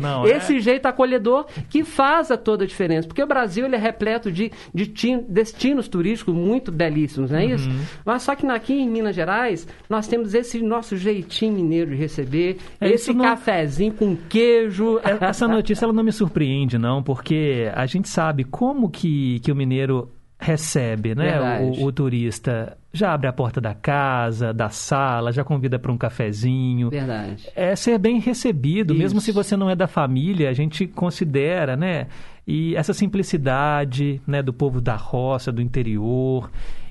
[0.00, 3.08] Não, Esse jeito acolhedor que faz a toda a diferença.
[3.08, 4.86] Porque o Brasil ele é repleto de, de
[5.32, 7.68] destinos turísticos muito belíssimos, não é isso?
[7.68, 7.80] Uhum.
[8.04, 12.58] Mas só que aqui em Minas Gerais, nós temos esse nosso jeitinho mineiro de receber,
[12.80, 14.98] É, esse isso não- cafezinho com queijo.
[14.98, 19.50] É, Essa notícia ela não me surpreende, não, porque a gente sabe como que, que
[19.50, 22.76] o mineiro recebe né, o, o turista.
[22.92, 26.90] Já abre a porta da casa, da sala, já convida para um cafezinho.
[26.90, 27.48] Verdade.
[27.54, 29.26] É ser bem recebido, mesmo Isso.
[29.26, 32.08] se você não é da família, a gente considera, né?
[32.46, 36.50] E essa simplicidade né, do povo da roça, do interior.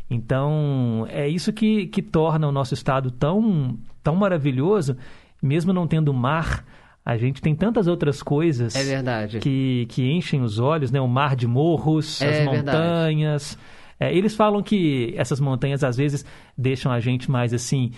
[0.10, 4.98] Então, é isso que, que torna o nosso estado tão, tão maravilhoso,
[5.42, 6.66] mesmo não tendo mar.
[7.04, 9.40] A gente tem tantas outras coisas É verdade.
[9.40, 11.02] que, que enchem os olhos, né?
[11.02, 13.58] O mar de morros, É as montanhas.
[14.00, 16.26] É, eles falam que essas montanhas às vezes
[16.58, 17.92] deixam a gente mais assim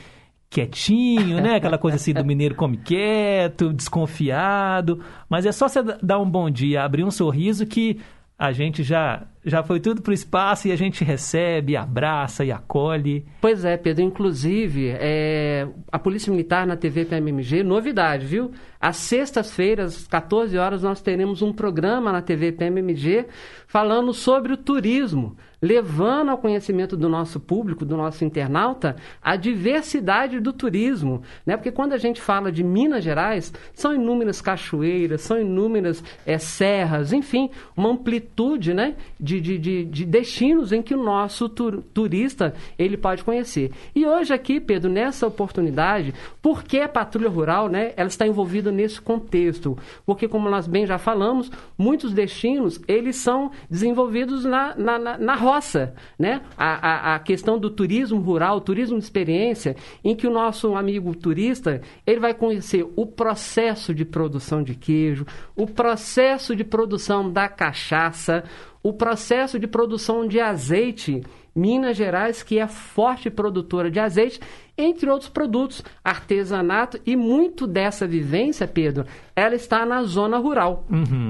[0.53, 1.55] quietinho, né?
[1.55, 5.03] Aquela coisa assim do mineiro come quieto, desconfiado.
[5.27, 7.99] Mas é só você dar um bom dia, abrir um sorriso que
[8.37, 13.25] a gente já já foi tudo pro espaço e a gente recebe, abraça e acolhe.
[13.41, 14.03] Pois é, Pedro.
[14.03, 18.51] Inclusive, é, a Polícia Militar na TV PMMG, novidade, viu?
[18.79, 23.25] Às sextas-feiras, às 14 horas, nós teremos um programa na TV PMMG
[23.67, 30.41] falando sobre o turismo, levando ao conhecimento do nosso público, do nosso internauta, a diversidade
[30.41, 31.21] do turismo.
[31.45, 31.55] Né?
[31.55, 37.13] Porque quando a gente fala de Minas Gerais, são inúmeras cachoeiras, são inúmeras é, serras,
[37.13, 42.53] enfim, uma amplitude né, de, de, de, de destinos em que o nosso tur- turista
[42.77, 43.71] ele pode conhecer.
[43.95, 48.69] E hoje aqui, Pedro, nessa oportunidade, por que a patrulha rural né, ela está envolvida
[48.69, 49.77] nesse contexto?
[50.05, 55.35] Porque, como nós bem já falamos, muitos destinos eles são desenvolvidos na, na, na, na
[55.53, 55.93] roça.
[56.17, 56.41] Né?
[56.57, 61.15] A, a, a questão do turismo rural, turismo de experiência, em que o nosso amigo
[61.15, 65.25] turista ele vai conhecer o processo de produção de queijo,
[65.55, 68.43] o processo de produção da cachaça,
[68.83, 71.23] o processo de produção de azeite.
[71.55, 74.39] Minas Gerais, que é forte produtora de azeite,
[74.75, 79.05] entre outros produtos, artesanato e muito dessa vivência, Pedro,
[79.35, 80.83] ela está na zona rural.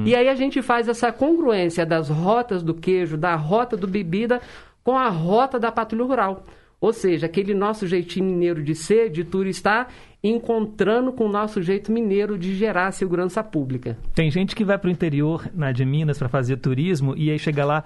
[0.05, 4.41] E aí a gente faz essa congruência das rotas do queijo, da rota do bebida
[4.81, 6.45] com a rota da patrulha rural.
[6.79, 9.89] Ou seja, aquele nosso jeitinho mineiro de ser, de turistar,
[10.23, 13.97] encontrando com o nosso jeito mineiro de gerar segurança pública.
[14.15, 17.37] Tem gente que vai para o interior, na de Minas, para fazer turismo e aí
[17.37, 17.83] chega lá,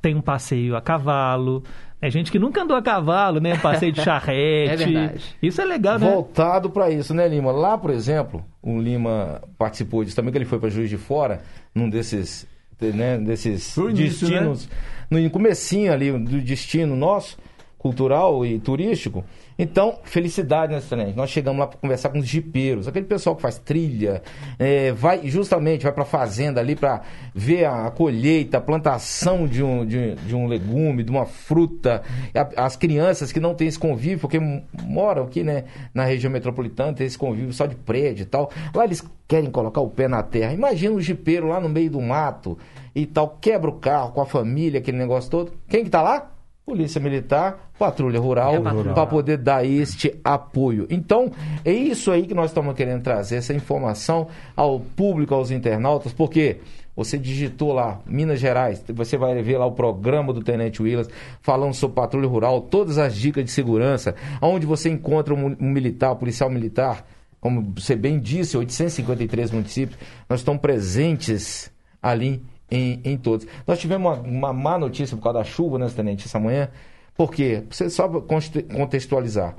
[0.00, 1.62] tem um passeio a cavalo.
[2.00, 3.58] É gente que nunca andou a cavalo, né?
[3.58, 4.72] Passeio de charrete.
[4.72, 5.36] É verdade.
[5.42, 6.10] Isso é legal, né?
[6.10, 7.52] Voltado para isso, né, Lima?
[7.52, 11.42] Lá, por exemplo, o Lima participou disso também, que ele foi para Juiz de Fora,
[11.74, 12.46] num desses,
[12.80, 14.68] né, desses início, destinos.
[15.10, 17.36] no comecinho ali do destino nosso,
[17.78, 19.22] cultural e turístico.
[19.58, 21.12] Então, felicidade nesse trem.
[21.14, 24.20] Nós chegamos lá para conversar com os jipeiros, aquele pessoal que faz trilha,
[24.58, 27.02] é, vai justamente vai para a fazenda ali para
[27.34, 32.02] ver a, a colheita, a plantação de um, de, de um legume, de uma fruta.
[32.34, 34.40] A- as crianças que não têm esse convívio, porque
[34.82, 35.64] moram aqui né,
[35.94, 38.50] na região metropolitana, tem esse convívio só de prédio e tal.
[38.74, 40.52] Lá eles querem colocar o pé na terra.
[40.52, 42.58] Imagina um jipeiro lá no meio do mato
[42.94, 45.52] e tal, quebra o carro com a família, aquele negócio todo.
[45.68, 46.30] Quem que tá lá?
[46.64, 50.86] Polícia Militar, Patrulha Rural, É para poder dar este apoio.
[50.88, 51.30] Então,
[51.62, 56.60] é isso aí que nós estamos querendo trazer, essa informação ao público, aos internautas, porque
[56.96, 61.08] você digitou lá, Minas Gerais, você vai ver lá o programa do Tenente Willas
[61.42, 66.12] falando sobre patrulha rural, todas as dicas de segurança, onde você encontra um, um militar,
[66.12, 67.04] um policial militar,
[67.40, 71.70] como você bem disse, 853 municípios, nós estamos presentes
[72.00, 72.42] ali
[72.74, 73.46] em, em todos.
[73.66, 76.68] Nós tivemos uma, uma má notícia por causa da chuva, né, Tenente, essa manhã.
[77.16, 77.62] Por quê?
[77.70, 79.54] Você só contextualizar.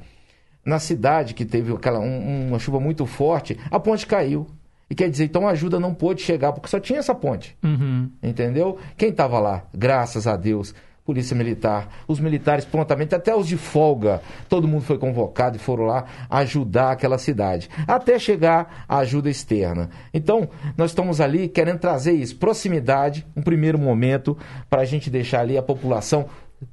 [0.65, 4.47] Na cidade que teve aquela, um- uma chuva muito forte, a ponte caiu.
[4.89, 7.57] E quer dizer, então a ajuda não pôde chegar, porque só tinha essa ponte.
[7.63, 8.09] Uhum.
[8.21, 8.77] Entendeu?
[8.97, 9.63] Quem estava lá?
[9.73, 10.75] Graças a Deus.
[11.05, 15.85] Polícia Militar, os militares prontamente, até os de folga, todo mundo foi convocado e foram
[15.85, 19.91] lá ajudar aquela cidade, até chegar a ajuda externa.
[20.11, 24.35] Então, nós estamos ali querendo trazer isso, proximidade, um primeiro momento,
[24.67, 26.25] para a gente deixar ali a população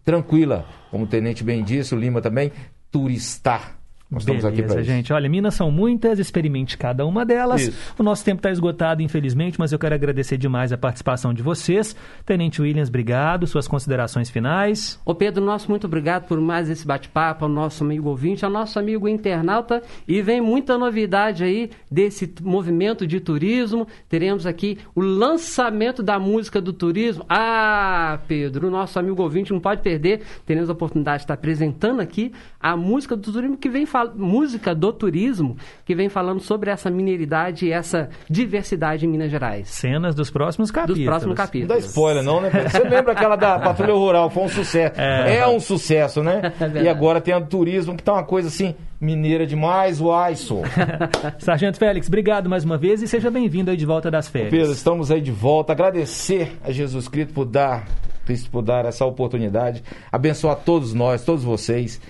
[0.02, 2.50] tranquila, como o Tenente bem disse, o Lima também,
[2.90, 3.81] turistar.
[4.12, 4.90] Nós estamos aqui Beleza, para isso.
[4.90, 5.12] gente.
[5.12, 7.62] Olha, Minas são muitas, experimente cada uma delas.
[7.62, 7.94] Isso.
[7.98, 11.97] O nosso tempo está esgotado, infelizmente, mas eu quero agradecer demais a participação de vocês.
[12.26, 13.47] Tenente Williams, obrigado.
[13.47, 15.01] Suas considerações finais.
[15.06, 18.78] Ô Pedro, nosso muito obrigado por mais esse bate-papo, ao nosso amigo ouvinte, ao nosso
[18.78, 19.82] amigo internauta.
[20.06, 23.86] E vem muita novidade aí desse movimento de turismo.
[24.10, 27.24] Teremos aqui o lançamento da música do turismo.
[27.30, 30.20] Ah, Pedro, o nosso amigo ouvinte não pode perder.
[30.44, 32.30] Teremos a oportunidade de estar apresentando aqui
[32.60, 34.02] a música do turismo que vem fal...
[34.05, 39.69] música do turismo que vem falando sobre essa mineridade e essa diversidade em Minas Gerais.
[39.69, 40.99] Cenas dos próximos capítulos.
[40.99, 41.83] Dos próximos Não capítulos.
[41.83, 42.51] dá spoiler, não, né?
[42.51, 44.31] Você lembra aquela da Patrulha Rural?
[44.31, 45.01] Foi um sucesso.
[45.01, 45.37] É.
[45.39, 46.53] É, um sucesso, né?
[46.59, 46.85] verdade.
[46.85, 50.62] e agora tem a do turismo, que tá uma coisa assim, mineira demais, uai, sou.
[51.39, 54.51] Sargento Félix, obrigado mais uma vez e seja bem-vindo aí de volta das férias.
[54.51, 55.73] Pedro, estamos aí de volta.
[55.73, 57.87] Agradecer a Jesus Cristo por dar,
[58.24, 59.83] Cristo por dar essa oportunidade.
[60.11, 62.01] Abençoar todos nós, todos vocês.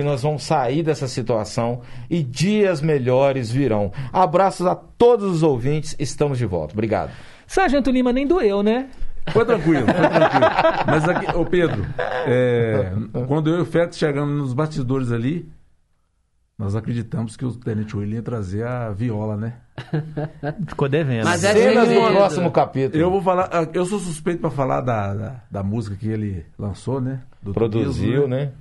[0.00, 3.92] Que nós vamos sair dessa situação e dias melhores virão.
[4.10, 5.94] Abraços a todos os ouvintes.
[5.98, 6.72] Estamos de volta.
[6.72, 7.10] Obrigado.
[7.46, 8.88] Sargento Lima nem doeu, né?
[9.30, 10.46] Foi tranquilo, foi tranquilo.
[10.86, 11.84] Mas aqui, ô Pedro,
[12.26, 12.92] é,
[13.28, 15.46] quando eu e o Félix chegamos nos bastidores ali,
[16.58, 19.52] nós acreditamos que o Tenente William ia trazer a viola, né?
[20.66, 21.24] Ficou devendo.
[21.24, 23.02] Mas é Cenas do próximo capítulo.
[23.02, 27.02] Eu vou falar, eu sou suspeito para falar da, da, da música que ele lançou,
[27.02, 27.20] né?
[27.42, 28.52] Do Produziu, turismo, né?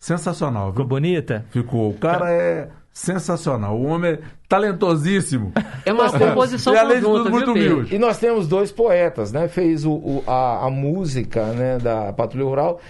[0.00, 0.72] Sensacional, viu?
[0.72, 1.44] Ficou bonita?
[1.50, 1.90] Ficou.
[1.90, 3.76] O cara é sensacional.
[3.78, 4.18] O homem é
[4.48, 5.52] talentosíssimo.
[5.86, 7.94] É uma composição E além de conjunta, tudo, muito viu, humilde.
[7.94, 9.48] E nós temos dois poetas, né?
[9.48, 12.80] Fez o, o- a, a música né, da Patrulha Rural.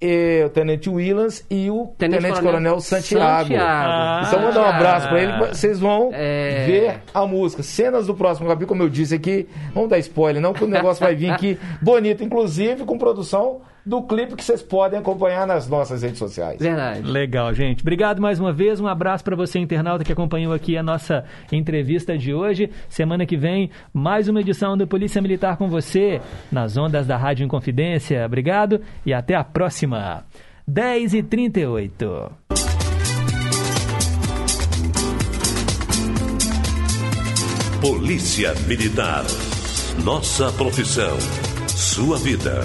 [0.00, 3.48] E o Tenente Williams e o Tenente Tenente, Coronel Coronel, Santiago.
[3.48, 4.26] Santiago.
[4.28, 4.76] então, mandar um Ah.
[4.76, 5.32] abraço pra ele.
[5.48, 6.64] Vocês vão É.
[6.66, 7.64] ver a música.
[7.64, 9.48] Cenas do próximo capítulo, como eu disse aqui.
[9.74, 14.02] Vamos dar spoiler, não, que o negócio vai vir aqui bonito, inclusive com produção do
[14.02, 16.58] clipe que vocês podem acompanhar nas nossas redes sociais.
[16.60, 17.02] Verdade.
[17.02, 17.80] Legal, gente.
[17.80, 18.80] Obrigado mais uma vez.
[18.80, 22.70] Um abraço para você, internauta, que acompanhou aqui a nossa entrevista de hoje.
[22.88, 26.20] Semana que vem, mais uma edição do Polícia Militar com você,
[26.52, 28.24] nas ondas da Rádio Inconfidência.
[28.26, 30.24] Obrigado e até a próxima.
[30.66, 32.30] 10 e 38
[37.80, 39.24] Polícia Militar.
[40.04, 41.16] Nossa profissão.
[41.68, 42.60] Sua vida.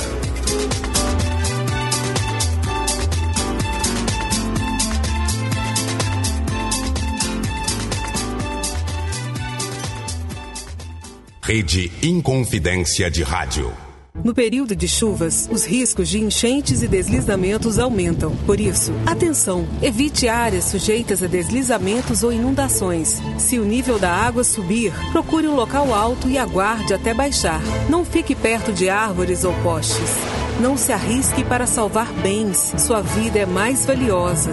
[11.54, 13.72] Rede Inconfidência de Rádio.
[14.24, 18.36] No período de chuvas, os riscos de enchentes e deslizamentos aumentam.
[18.38, 19.68] Por isso, atenção!
[19.80, 23.22] Evite áreas sujeitas a deslizamentos ou inundações.
[23.38, 27.62] Se o nível da água subir, procure um local alto e aguarde até baixar.
[27.88, 30.10] Não fique perto de árvores ou postes.
[30.60, 32.74] Não se arrisque para salvar bens.
[32.80, 34.50] Sua vida é mais valiosa.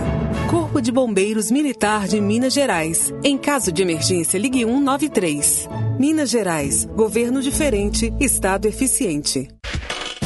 [0.51, 3.11] Corpo de Bombeiros Militar de Minas Gerais.
[3.25, 5.67] Em caso de emergência, ligue 193.
[6.01, 6.87] Minas Gerais.
[6.97, 9.60] Governo diferente, Estado eficiente.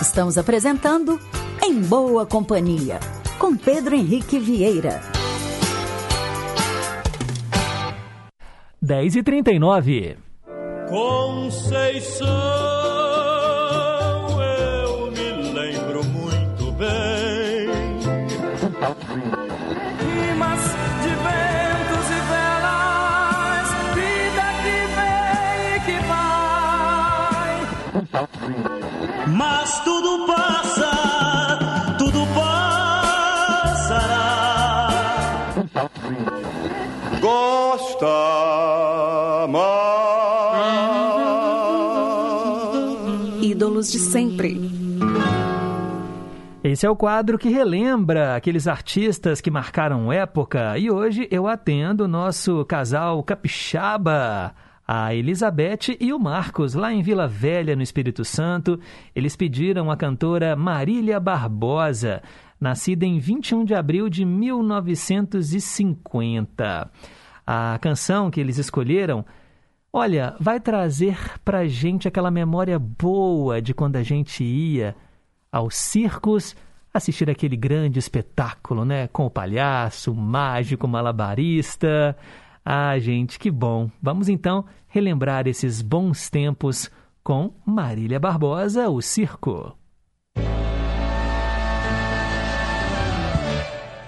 [0.00, 1.18] Estamos apresentando
[1.60, 3.00] Em Boa Companhia,
[3.36, 5.00] com Pedro Henrique Vieira.
[8.80, 10.16] 10 e 39
[10.88, 12.28] Conceição,
[14.40, 17.68] eu me lembro muito bem.
[19.98, 20.62] Rimas
[21.02, 25.98] de ventos e velas, vida que vem e que
[28.46, 28.77] vai.
[29.38, 30.90] Mas tudo passa,
[31.96, 34.08] tudo passará.
[37.20, 38.06] Gosta
[39.48, 40.58] mais.
[43.40, 44.58] Ídolos de sempre.
[46.64, 52.06] Esse é o quadro que relembra aqueles artistas que marcaram época e hoje eu atendo
[52.06, 54.52] o nosso casal capixaba,
[54.90, 58.80] a Elizabeth e o Marcos, lá em Vila Velha, no Espírito Santo.
[59.14, 62.22] Eles pediram a cantora Marília Barbosa,
[62.58, 66.90] nascida em 21 de abril de 1950.
[67.46, 69.26] A canção que eles escolheram
[69.90, 74.94] Olha, vai trazer pra gente aquela memória boa de quando a gente ia
[75.50, 76.54] aos circos
[76.92, 79.08] assistir aquele grande espetáculo, né?
[79.08, 82.14] Com o palhaço, o mágico, o malabarista.
[82.70, 83.90] Ah, gente, que bom.
[84.02, 86.90] Vamos então relembrar esses bons tempos
[87.24, 89.74] com Marília Barbosa, o circo.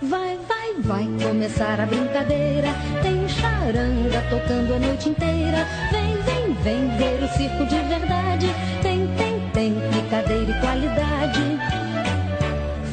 [0.02, 2.68] Vai, vai, vai começar a brincadeira.
[3.02, 5.66] Tem charanga tocando a noite inteira.
[5.90, 8.46] Vem, vem, vem ver o circo de verdade.
[8.82, 11.58] Tem, tem, tem picadeira e qualidade.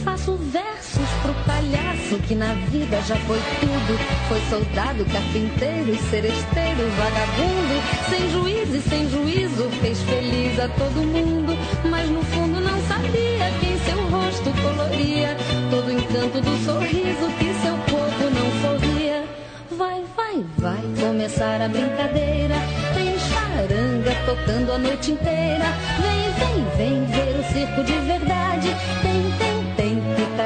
[0.02, 0.97] Faço versos
[1.28, 4.00] pro palhaço que na vida já foi tudo.
[4.30, 7.76] Foi soldado, carpinteiro, seresteiro, vagabundo.
[8.10, 11.58] Sem juízo e sem juízo, fez feliz a todo mundo.
[11.90, 15.36] Mas no fundo não sabia quem seu rosto coloria.
[15.70, 19.26] Todo o encanto do sorriso que seu povo não sorria.
[19.72, 22.56] Vai, vai, vai começar a brincadeira.
[22.94, 25.66] Tem charanga tocando a noite inteira.
[26.00, 28.70] Vem, vem, vem ver o circo de verdade.
[29.02, 29.37] Tem,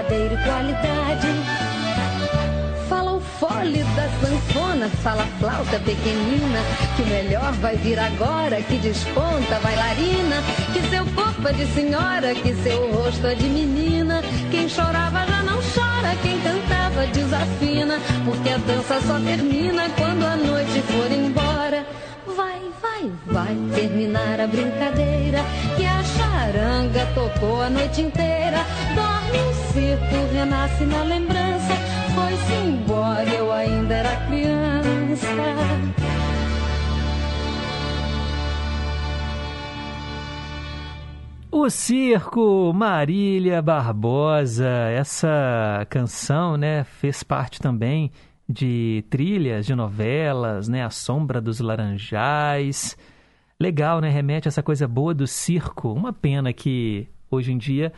[0.09, 1.27] e qualidade.
[2.89, 6.59] Fala o fole da sanfona, fala a flauta pequenina.
[6.95, 10.41] Que o melhor vai vir agora, que desponta a bailarina.
[10.73, 14.21] Que seu corpo é de senhora, que seu rosto é de menina.
[14.49, 17.99] Quem chorava já não chora, quem cantava desafina.
[18.25, 21.85] Porque a dança só termina quando a noite for embora.
[22.35, 22.50] Vai,
[23.01, 25.39] vai, vai terminar a brincadeira.
[25.75, 28.59] Que a charanga tocou a noite inteira.
[28.95, 31.73] Dorme o circo, renasce na lembrança.
[32.13, 35.27] Foi-se embora, eu ainda era criança.
[41.53, 48.09] O Circo Marília Barbosa, essa canção, né, fez parte também
[48.51, 52.97] de trilhas de novelas, né, A Sombra dos Laranjais.
[53.59, 55.93] Legal, né, remete a essa coisa boa do circo.
[55.93, 57.93] Uma pena que hoje em dia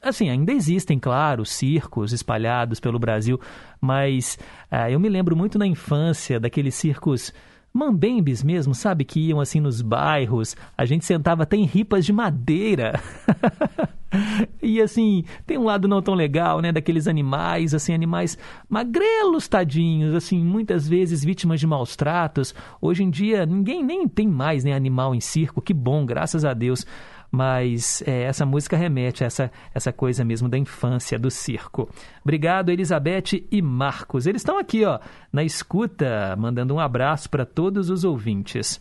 [0.00, 3.40] Assim, ainda existem, claro, circos espalhados pelo Brasil,
[3.80, 4.38] mas
[4.70, 7.32] ah, eu me lembro muito na infância daqueles circos
[7.72, 9.04] mambembes mesmo, sabe?
[9.04, 13.00] Que iam assim nos bairros, a gente sentava até em ripas de madeira.
[14.62, 16.72] e assim, tem um lado não tão legal, né?
[16.72, 22.54] Daqueles animais, assim, animais magrelos, tadinhos, assim, muitas vezes vítimas de maus tratos.
[22.80, 26.54] Hoje em dia, ninguém nem tem mais né, animal em circo, que bom, graças a
[26.54, 26.86] Deus
[27.30, 31.88] mas é, essa música remete a essa, essa coisa mesmo da infância, do circo.
[32.22, 34.26] Obrigado, Elizabeth e Marcos.
[34.26, 34.98] Eles estão aqui, ó,
[35.32, 38.80] na escuta, mandando um abraço para todos os ouvintes.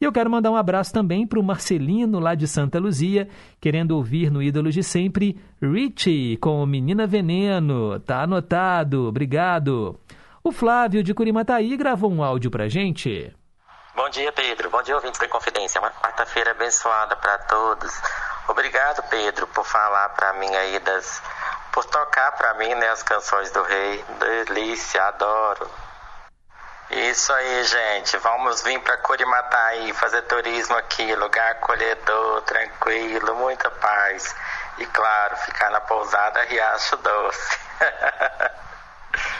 [0.00, 3.28] E eu quero mandar um abraço também para o Marcelino, lá de Santa Luzia,
[3.60, 7.98] querendo ouvir no Ídolos de Sempre, Richie, com Menina Veneno.
[8.00, 9.98] Tá anotado, obrigado.
[10.42, 13.34] O Flávio, de Curimataí, gravou um áudio para gente.
[13.94, 14.70] Bom dia, Pedro.
[14.70, 15.80] Bom dia, ouvintes da Confidência.
[15.80, 17.92] Uma quarta-feira abençoada para todos.
[18.46, 21.20] Obrigado, Pedro, por falar para mim aí das.
[21.72, 24.04] por tocar para mim né, as canções do Rei.
[24.46, 25.68] Delícia, adoro.
[26.90, 28.16] Isso aí, gente.
[28.18, 31.14] Vamos vir para Curimataí fazer turismo aqui.
[31.14, 34.34] Lugar acolhedor, tranquilo, muita paz.
[34.78, 37.58] e, claro, ficar na pousada Riacho Doce.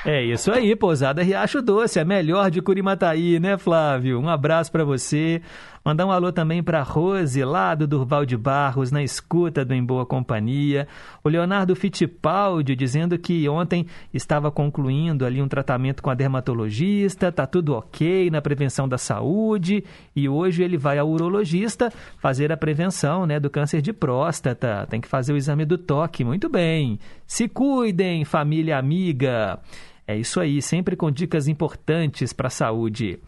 [0.04, 4.18] É isso aí, Pousada Riacho Doce, a melhor de Curimataí, né, Flávio?
[4.18, 5.42] Um abraço para você.
[5.88, 9.82] Mandar um alô também para Rose, lá do Durval de Barros, na escuta do Em
[9.82, 10.86] Boa Companhia.
[11.24, 17.46] O Leonardo Fittipaldi dizendo que ontem estava concluindo ali um tratamento com a dermatologista, tá
[17.46, 19.82] tudo ok na prevenção da saúde
[20.14, 24.86] e hoje ele vai ao urologista fazer a prevenção, né, do câncer de próstata.
[24.90, 26.22] Tem que fazer o exame do toque.
[26.22, 26.98] Muito bem.
[27.26, 29.58] Se cuidem, família amiga.
[30.06, 33.18] É isso aí, sempre com dicas importantes para a saúde.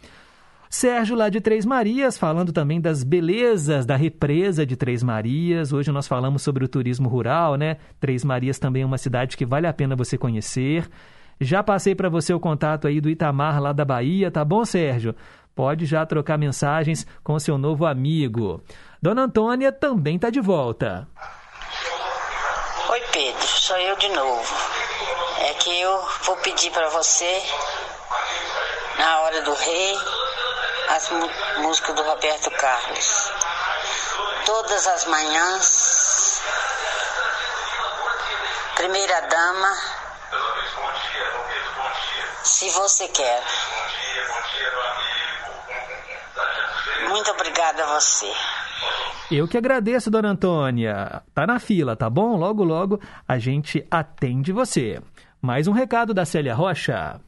[0.72, 5.72] Sérgio lá de Três Marias, falando também das belezas da represa de Três Marias.
[5.72, 7.78] Hoje nós falamos sobre o turismo rural, né?
[7.98, 10.88] Três Marias também é uma cidade que vale a pena você conhecer.
[11.40, 15.12] Já passei para você o contato aí do Itamar lá da Bahia, tá bom, Sérgio?
[15.56, 18.62] Pode já trocar mensagens com seu novo amigo.
[19.02, 21.08] Dona Antônia também está de volta.
[22.90, 24.54] Oi, Pedro, sou eu de novo.
[25.48, 27.42] É que eu vou pedir para você,
[28.98, 29.94] na hora do rei,
[30.90, 31.08] as
[31.58, 33.30] músicas do Roberto Carlos.
[34.44, 36.42] Todas as manhãs,
[38.74, 39.72] primeira dama,
[42.42, 43.42] se você quer.
[47.08, 48.32] Muito obrigada a você.
[49.30, 51.22] Eu que agradeço, dona Antônia.
[51.32, 52.36] Tá na fila, tá bom?
[52.36, 55.00] Logo, logo a gente atende você.
[55.40, 57.20] Mais um recado da Célia Rocha.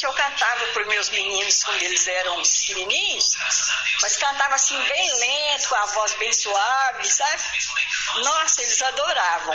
[0.00, 3.36] Que eu cantava para os meus meninos quando eles eram pequenininhos,
[4.02, 7.42] mas cantava assim bem lento, com a voz bem suave, sabe?
[8.24, 9.54] Nossa, eles adoravam.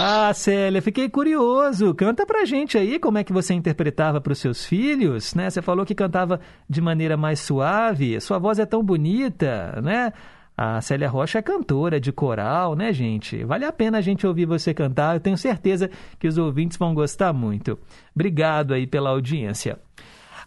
[0.00, 1.94] Ah, Célia, fiquei curioso.
[1.94, 5.50] Canta pra gente aí como é que você interpretava para os seus filhos, né?
[5.50, 10.12] Você falou que cantava de maneira mais suave, sua voz é tão bonita, né?
[10.60, 13.44] A Célia Rocha é cantora de coral, né, gente?
[13.44, 15.14] Vale a pena a gente ouvir você cantar.
[15.14, 17.78] Eu tenho certeza que os ouvintes vão gostar muito.
[18.12, 19.78] Obrigado aí pela audiência.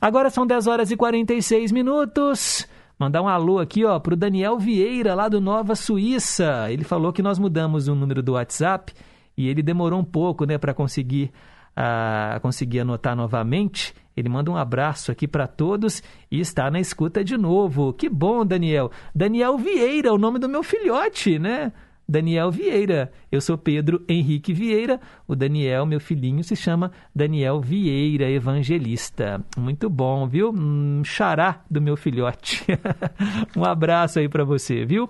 [0.02, 2.68] Agora são 10 horas e 46 minutos.
[3.00, 6.70] Mandar um alô aqui, ó, pro Daniel Vieira, lá do Nova Suíça.
[6.70, 8.92] Ele falou que nós mudamos o número do WhatsApp
[9.38, 11.32] e ele demorou um pouco, né, para conseguir,
[11.72, 13.94] uh, conseguir anotar novamente.
[14.16, 17.94] Ele manda um abraço aqui para todos e está na escuta de novo.
[17.94, 18.92] Que bom, Daniel.
[19.16, 21.72] Daniel Vieira, o nome do meu filhote, né?
[22.12, 23.10] Daniel Vieira.
[23.32, 25.00] Eu sou Pedro Henrique Vieira.
[25.26, 29.42] O Daniel, meu filhinho, se chama Daniel Vieira Evangelista.
[29.58, 30.52] Muito bom, viu?
[30.52, 32.66] Um xará do meu filhote.
[33.56, 35.10] um abraço aí para você, viu?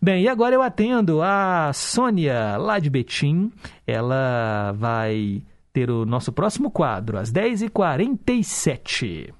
[0.00, 3.50] Bem, e agora eu atendo a Sônia, lá de Betim.
[3.84, 5.42] Ela vai
[5.72, 9.32] ter o nosso próximo quadro, às 10h47.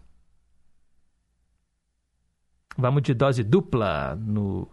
[2.77, 4.67] Vamos de dose dupla no.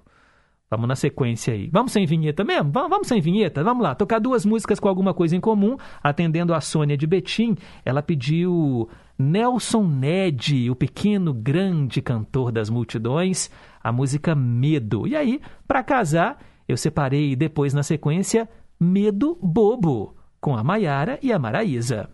[0.69, 1.67] Vamos na sequência aí.
[1.71, 2.71] Vamos sem vinheta mesmo?
[2.71, 3.63] Vamos, sem vinheta?
[3.63, 5.75] Vamos lá, tocar duas músicas com alguma coisa em comum.
[6.01, 8.87] Atendendo a Sônia de Betim, ela pediu
[9.17, 13.49] Nelson Ned, o pequeno grande cantor das multidões,
[13.83, 15.07] a música Medo.
[15.07, 16.37] E aí, para casar,
[16.67, 18.47] eu separei depois na sequência
[18.79, 22.09] Medo Bobo com a Maiara e a Maraísa.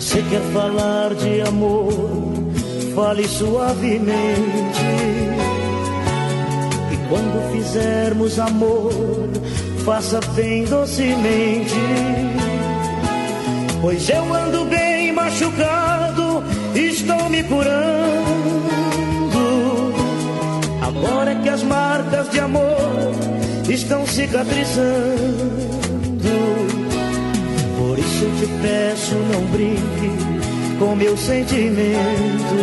[0.00, 1.92] Você quer falar de amor?
[2.94, 4.80] Fale suavemente.
[6.90, 9.28] E quando fizermos amor,
[9.84, 11.74] faça bem docemente.
[13.80, 16.44] Pois eu ando bem machucado,
[16.74, 17.70] estou me curando.
[20.82, 23.12] Agora que as marcas de amor
[23.68, 25.00] estão cicatrizando.
[27.78, 30.10] Por isso eu te peço, não brinque
[30.78, 32.56] com meu sentimento.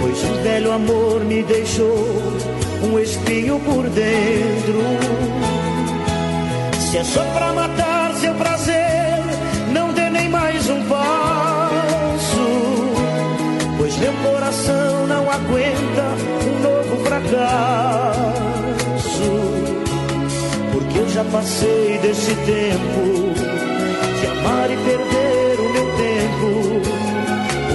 [0.00, 2.55] Pois o velho amor me deixou
[2.86, 4.80] um espinho por dentro.
[6.78, 9.24] Se é só pra matar seu prazer,
[9.72, 12.46] não dê nem mais um passo.
[13.76, 16.14] Pois meu coração não aguenta
[16.46, 17.26] um novo fracasso.
[20.72, 23.34] Porque eu já passei desse tempo
[24.20, 26.80] de amar e perder o meu tempo.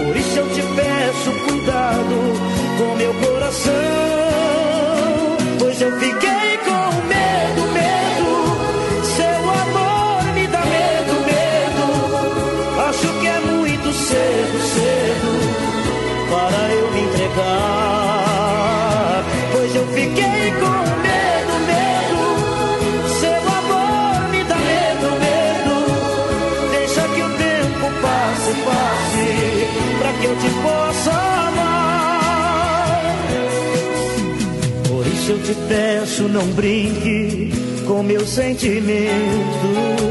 [0.05, 2.17] Por isso eu te peço cuidado
[2.77, 3.90] com meu coração.
[14.11, 15.31] Cedo, cedo
[16.29, 16.61] para
[17.03, 18.41] entregar.
[19.51, 22.21] Pois eu fiquei com medo, medo.
[23.19, 25.75] Seu amor me dá medo, medo.
[26.71, 29.27] Deixa que o tempo passe, passe,
[29.99, 31.11] pra que eu te possa
[31.47, 33.03] amar.
[34.87, 37.51] Por isso eu te peço, não brinque
[37.85, 40.01] com meu sentimento.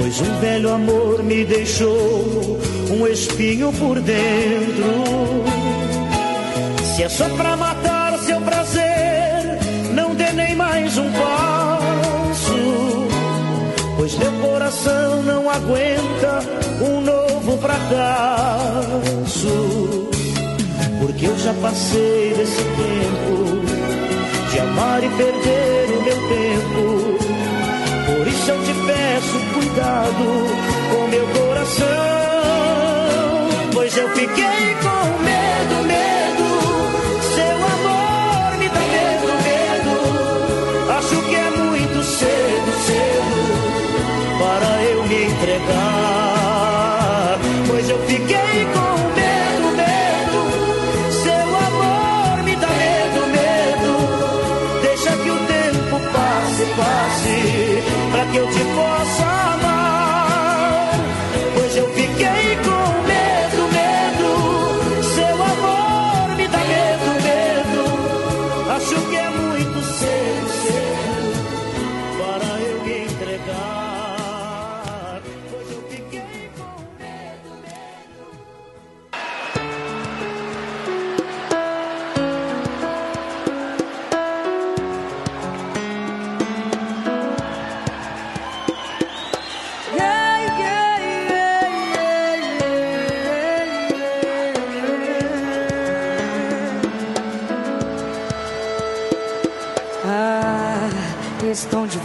[0.00, 2.58] Pois um velho amor me deixou
[2.90, 5.44] um espinho por dentro.
[6.82, 9.58] Se é só pra matar seu prazer,
[9.94, 13.08] não dê nem mais um passo.
[13.98, 16.40] Pois meu coração não aguenta
[16.80, 17.90] um novo fracasso.
[20.98, 23.60] Porque eu já passei desse tempo
[24.50, 26.89] de amar e perder o meu tempo.
[29.70, 30.24] Cuidado
[30.90, 31.86] com meu coração.
[33.72, 36.46] Pois eu fiquei com medo, medo.
[37.34, 39.94] Seu amor me dá medo, medo.
[40.98, 45.89] Acho que é muito cedo, cedo para eu me entregar.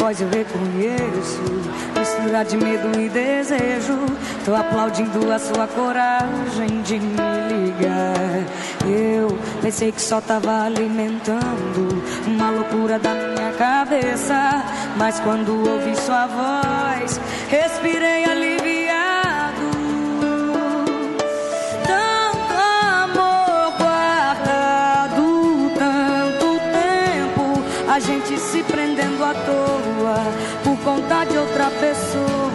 [0.05, 1.41] Voz eu reconheço.
[1.97, 3.97] Mistura de medo e desejo.
[4.45, 7.17] Tô aplaudindo a sua coragem de me
[7.49, 8.45] ligar.
[8.85, 14.63] Eu pensei que só tava alimentando uma loucura da minha cabeça.
[14.95, 17.19] Mas quando ouvi sua voz,
[17.49, 19.71] respirei aliviado.
[21.87, 22.53] Tanto
[23.01, 29.94] amor guardado, tanto tempo, a gente se prendendo à toa
[30.63, 32.54] por conta de outra pessoa.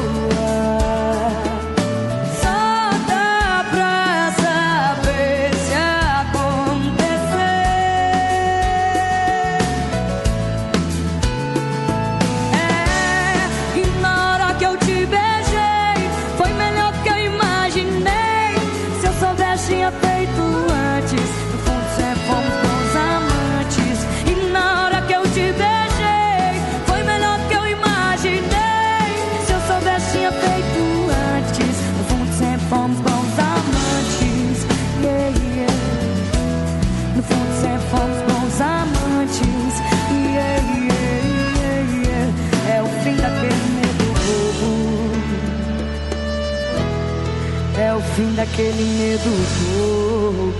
[48.51, 50.51] daquele medo bobo.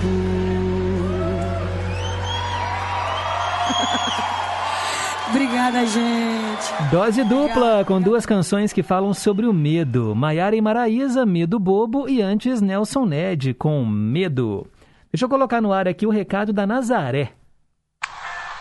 [5.29, 6.73] Obrigada, gente.
[6.89, 10.15] Dose dupla, com duas canções que falam sobre o medo.
[10.15, 14.65] Maiara e Maraísa, Medo Bobo, e antes Nelson Ned, com Medo.
[15.11, 17.33] Deixa eu colocar no ar aqui o recado da Nazaré.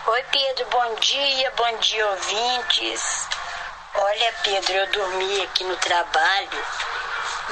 [0.07, 3.29] Oi, Pedro, bom dia, bom dia, ouvintes.
[3.95, 6.90] Olha, Pedro, eu dormi aqui no trabalho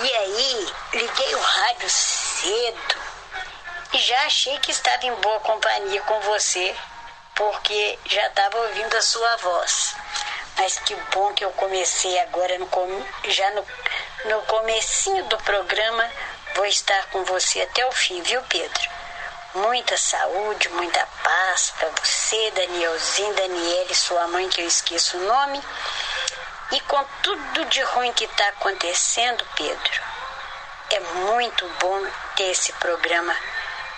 [0.04, 2.96] e aí liguei o rádio cedo
[3.94, 6.76] E já achei que estava em boa companhia com você,
[7.36, 9.96] porque já estava ouvindo a sua voz.
[10.58, 13.66] Mas que bom que eu comecei agora, no com- já no,
[14.26, 16.08] no comecinho do programa,
[16.54, 18.90] vou estar com você até o fim, viu, Pedro?
[19.56, 25.60] Muita saúde, muita paz para você, Danielzinho, Daniele, sua mãe, que eu esqueço o nome.
[26.72, 30.02] E com tudo de ruim que está acontecendo, Pedro,
[30.92, 32.06] é muito bom
[32.36, 33.36] ter esse programa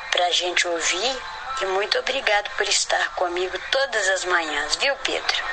[0.09, 1.21] para a gente ouvir.
[1.61, 5.43] E muito obrigado por estar comigo todas as manhãs, viu, Pedro?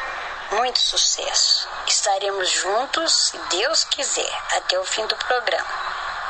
[0.53, 1.69] Muito sucesso.
[1.87, 5.69] Estaremos juntos, se Deus quiser, até o fim do programa.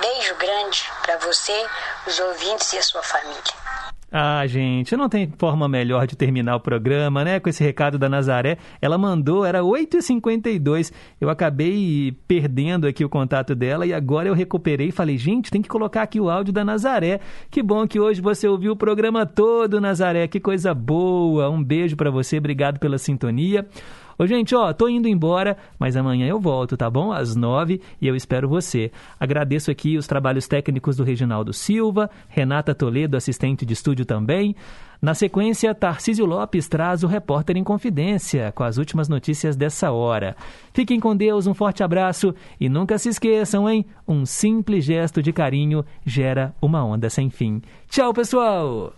[0.00, 1.68] Beijo grande para você,
[2.06, 3.67] os ouvintes e a sua família.
[4.10, 7.38] Ah, gente, não tem forma melhor de terminar o programa, né?
[7.38, 8.56] Com esse recado da Nazaré.
[8.80, 10.90] Ela mandou, era 8h52.
[11.20, 15.60] Eu acabei perdendo aqui o contato dela e agora eu recuperei e falei, gente, tem
[15.60, 17.20] que colocar aqui o áudio da Nazaré.
[17.50, 20.26] Que bom que hoje você ouviu o programa todo, Nazaré.
[20.26, 21.50] Que coisa boa.
[21.50, 23.66] Um beijo pra você, obrigado pela sintonia.
[24.18, 27.12] Ô, gente, ó, tô indo embora, mas amanhã eu volto, tá bom?
[27.12, 28.90] Às nove e eu espero você.
[29.20, 34.56] Agradeço aqui os trabalhos técnicos do Reginaldo Silva, Renata Toledo, assistente de estúdio também.
[35.00, 40.34] Na sequência, Tarcísio Lopes traz o Repórter em Confidência, com as últimas notícias dessa hora.
[40.74, 43.86] Fiquem com Deus, um forte abraço e nunca se esqueçam, hein?
[44.06, 47.62] Um simples gesto de carinho gera uma onda sem fim.
[47.88, 48.97] Tchau, pessoal!